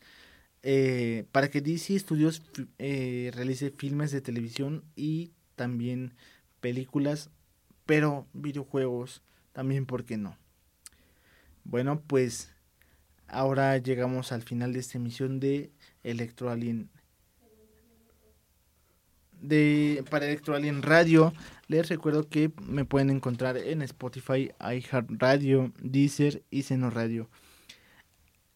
eh, 0.63 1.27
para 1.31 1.51
que 1.51 1.61
DC 1.61 1.99
Studios 1.99 2.43
eh, 2.79 3.31
realice 3.35 3.71
filmes 3.71 4.13
de 4.13 4.23
televisión 4.23 4.83
y 4.97 5.33
también 5.57 6.15
películas, 6.63 7.29
pero 7.85 8.27
videojuegos 8.33 9.23
también, 9.53 9.85
¿por 9.85 10.07
qué 10.07 10.17
no? 10.17 10.39
Bueno, 11.65 12.01
pues 12.07 12.51
ahora 13.29 13.77
llegamos 13.79 14.33
al 14.33 14.43
final 14.43 14.73
de 14.73 14.81
esta 14.81 14.99
emisión 14.99 15.41
de 15.41 15.71
Electro 16.03 16.51
Alien 16.51 16.91
de 19.41 20.05
para 20.11 20.27
Electroalien 20.27 20.83
Radio. 20.83 21.33
Les 21.69 21.89
recuerdo 21.89 22.29
que 22.29 22.51
me 22.63 22.85
pueden 22.85 23.11
encontrar 23.11 23.57
en 23.57 23.83
Spotify, 23.83 24.51
iHeartRadio, 24.61 25.73
Deezer 25.81 26.43
y 26.51 26.63
Seno 26.63 26.91
Radio. 26.91 27.29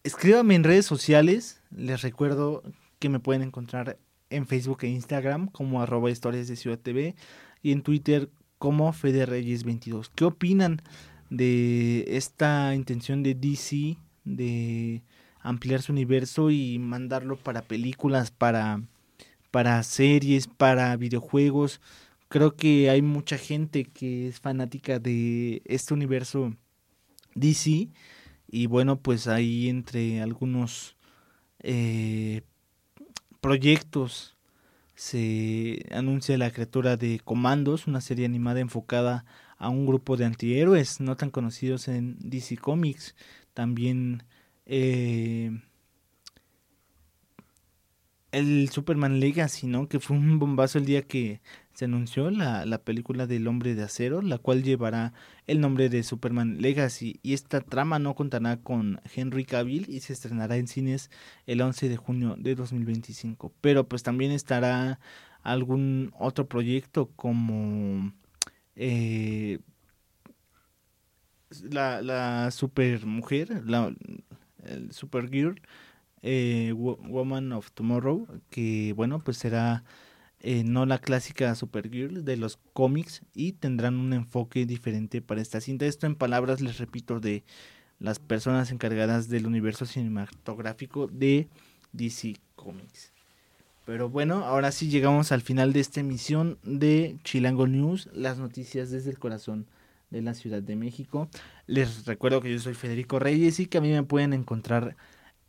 Escríbame 0.03 0.55
en 0.55 0.63
redes 0.63 0.85
sociales. 0.85 1.61
Les 1.71 2.01
recuerdo 2.01 2.63
que 2.99 3.09
me 3.09 3.19
pueden 3.19 3.43
encontrar 3.43 3.97
en 4.29 4.47
Facebook 4.47 4.79
e 4.81 4.87
Instagram 4.87 5.47
como 5.47 5.81
arroba 5.81 6.09
historias 6.09 6.47
de 6.47 6.55
Ciudad 6.55 6.79
TV 6.79 7.15
y 7.61 7.71
en 7.71 7.83
Twitter 7.83 8.29
como 8.57 8.91
Fede 8.93 9.25
Reyes 9.25 9.63
22. 9.63 10.09
¿Qué 10.09 10.25
opinan 10.25 10.81
de 11.29 12.05
esta 12.07 12.73
intención 12.75 13.23
de 13.23 13.35
DC 13.35 13.97
de 14.23 15.03
ampliar 15.39 15.81
su 15.81 15.91
universo 15.91 16.51
y 16.51 16.79
mandarlo 16.79 17.35
para 17.37 17.61
películas, 17.61 18.31
para 18.31 18.81
para 19.53 19.83
series, 19.83 20.47
para 20.47 20.97
videojuegos. 20.97 21.79
Creo 22.27 22.55
que 22.55 22.89
hay 22.89 23.03
mucha 23.03 23.37
gente 23.37 23.85
que 23.85 24.27
es 24.27 24.39
fanática 24.39 24.97
de 24.97 25.61
este 25.65 25.93
universo 25.93 26.55
DC. 27.35 27.89
Y 28.47 28.65
bueno, 28.65 28.99
pues 28.99 29.27
ahí 29.27 29.69
entre 29.69 30.23
algunos 30.23 30.95
eh, 31.59 32.41
proyectos 33.41 34.35
se 34.95 35.85
anuncia 35.91 36.35
la 36.39 36.49
criatura 36.49 36.97
de 36.97 37.19
Comandos, 37.23 37.85
una 37.85 38.01
serie 38.01 38.25
animada 38.25 38.59
enfocada 38.59 39.23
a 39.59 39.69
un 39.69 39.85
grupo 39.85 40.17
de 40.17 40.25
antihéroes 40.25 40.99
no 40.99 41.15
tan 41.15 41.29
conocidos 41.29 41.87
en 41.87 42.17
DC 42.19 42.57
Comics. 42.57 43.15
También 43.53 44.23
eh, 44.65 45.51
el 48.31 48.69
Superman 48.69 49.19
Legacy, 49.19 49.67
¿no? 49.67 49.87
Que 49.87 49.99
fue 49.99 50.17
un 50.17 50.39
bombazo 50.39 50.79
el 50.79 50.85
día 50.85 51.03
que 51.03 51.41
se 51.73 51.85
anunció 51.85 52.31
la, 52.31 52.65
la, 52.65 52.79
película 52.79 53.27
del 53.27 53.47
hombre 53.47 53.75
de 53.75 53.83
acero, 53.83 54.21
la 54.21 54.37
cual 54.37 54.63
llevará 54.63 55.13
el 55.47 55.61
nombre 55.61 55.89
de 55.89 56.03
Superman 56.03 56.61
Legacy. 56.61 57.19
Y 57.23 57.33
esta 57.33 57.61
trama 57.61 57.99
no 57.99 58.15
contará 58.15 58.57
con 58.57 59.01
Henry 59.15 59.45
Cavill 59.45 59.89
y 59.89 59.99
se 59.99 60.13
estrenará 60.13 60.57
en 60.57 60.67
cines 60.67 61.11
el 61.45 61.61
11 61.61 61.89
de 61.89 61.97
junio 61.97 62.35
de 62.37 62.55
2025. 62.55 63.53
Pero 63.61 63.87
pues 63.87 64.03
también 64.03 64.31
estará 64.31 64.99
algún 65.43 66.11
otro 66.17 66.47
proyecto 66.47 67.11
como 67.15 68.13
eh, 68.75 69.59
la, 71.61 72.49
super 72.51 73.05
mujer, 73.05 73.63
la 73.65 73.93
el 74.65 74.91
Supergirl 74.91 75.61
eh, 76.21 76.71
Woman 76.73 77.51
of 77.51 77.71
Tomorrow, 77.71 78.27
que 78.49 78.93
bueno, 78.95 79.19
pues 79.19 79.37
será 79.37 79.83
eh, 80.39 80.63
no 80.63 80.85
la 80.85 80.99
clásica 80.99 81.53
Supergirl 81.55 82.23
de 82.23 82.37
los 82.37 82.57
cómics 82.73 83.21
y 83.33 83.53
tendrán 83.53 83.97
un 83.97 84.13
enfoque 84.13 84.65
diferente 84.65 85.21
para 85.21 85.41
esta 85.41 85.61
cinta. 85.61 85.85
Esto 85.85 86.07
en 86.07 86.15
palabras, 86.15 86.61
les 86.61 86.77
repito, 86.77 87.19
de 87.19 87.43
las 87.99 88.19
personas 88.19 88.71
encargadas 88.71 89.29
del 89.29 89.45
universo 89.45 89.85
cinematográfico 89.85 91.07
de 91.07 91.47
DC 91.91 92.35
Comics. 92.55 93.11
Pero 93.85 94.09
bueno, 94.09 94.45
ahora 94.45 94.71
sí 94.71 94.89
llegamos 94.89 95.33
al 95.33 95.41
final 95.41 95.73
de 95.73 95.81
esta 95.81 95.99
emisión 95.99 96.57
de 96.63 97.17
Chilango 97.23 97.67
News, 97.67 98.09
las 98.13 98.37
noticias 98.37 98.91
desde 98.91 99.09
el 99.11 99.19
corazón 99.19 99.67
de 100.13 100.21
la 100.21 100.33
Ciudad 100.33 100.63
de 100.63 100.77
México. 100.77 101.27
Les 101.67 102.05
recuerdo 102.05 102.39
que 102.39 102.51
yo 102.51 102.59
soy 102.59 102.73
Federico 102.73 103.19
Reyes 103.19 103.59
y 103.59 103.65
que 103.65 103.79
a 103.79 103.81
mí 103.81 103.91
me 103.91 104.03
pueden 104.03 104.31
encontrar 104.31 104.95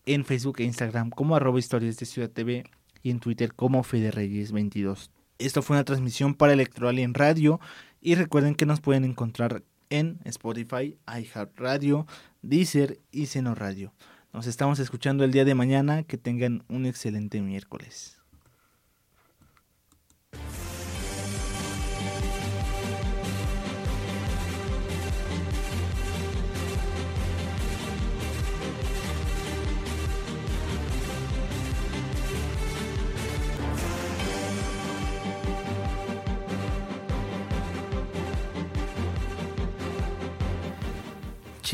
en 0.06 0.24
Facebook 0.24 0.56
e 0.58 0.64
Instagram 0.64 1.10
como 1.10 1.36
arroba 1.36 1.60
historias 1.60 1.96
de 1.98 2.06
Ciudad 2.06 2.30
TV 2.30 2.64
y 3.02 3.10
en 3.10 3.20
Twitter 3.20 3.54
como 3.54 3.84
Reyes 3.84 4.52
22 4.52 5.10
Esto 5.38 5.62
fue 5.62 5.76
una 5.76 5.84
transmisión 5.84 6.34
para 6.34 6.54
en 7.04 7.14
Radio 7.14 7.60
y 8.00 8.16
recuerden 8.16 8.56
que 8.56 8.66
nos 8.66 8.80
pueden 8.80 9.04
encontrar 9.04 9.62
en 9.90 10.18
Spotify, 10.24 10.98
iHeartRadio, 11.06 12.06
Deezer 12.42 12.98
y 13.12 13.26
Seno 13.26 13.54
Radio. 13.54 13.92
Nos 14.32 14.48
estamos 14.48 14.80
escuchando 14.80 15.24
el 15.24 15.30
día 15.30 15.44
de 15.44 15.54
mañana. 15.54 16.02
Que 16.02 16.18
tengan 16.18 16.64
un 16.68 16.86
excelente 16.86 17.40
miércoles. 17.40 18.23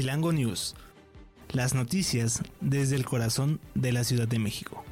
Chilango 0.00 0.32
News. 0.32 0.76
Las 1.52 1.74
noticias 1.74 2.40
desde 2.62 2.96
el 2.96 3.04
corazón 3.04 3.60
de 3.74 3.92
la 3.92 4.02
Ciudad 4.02 4.26
de 4.26 4.38
México. 4.38 4.82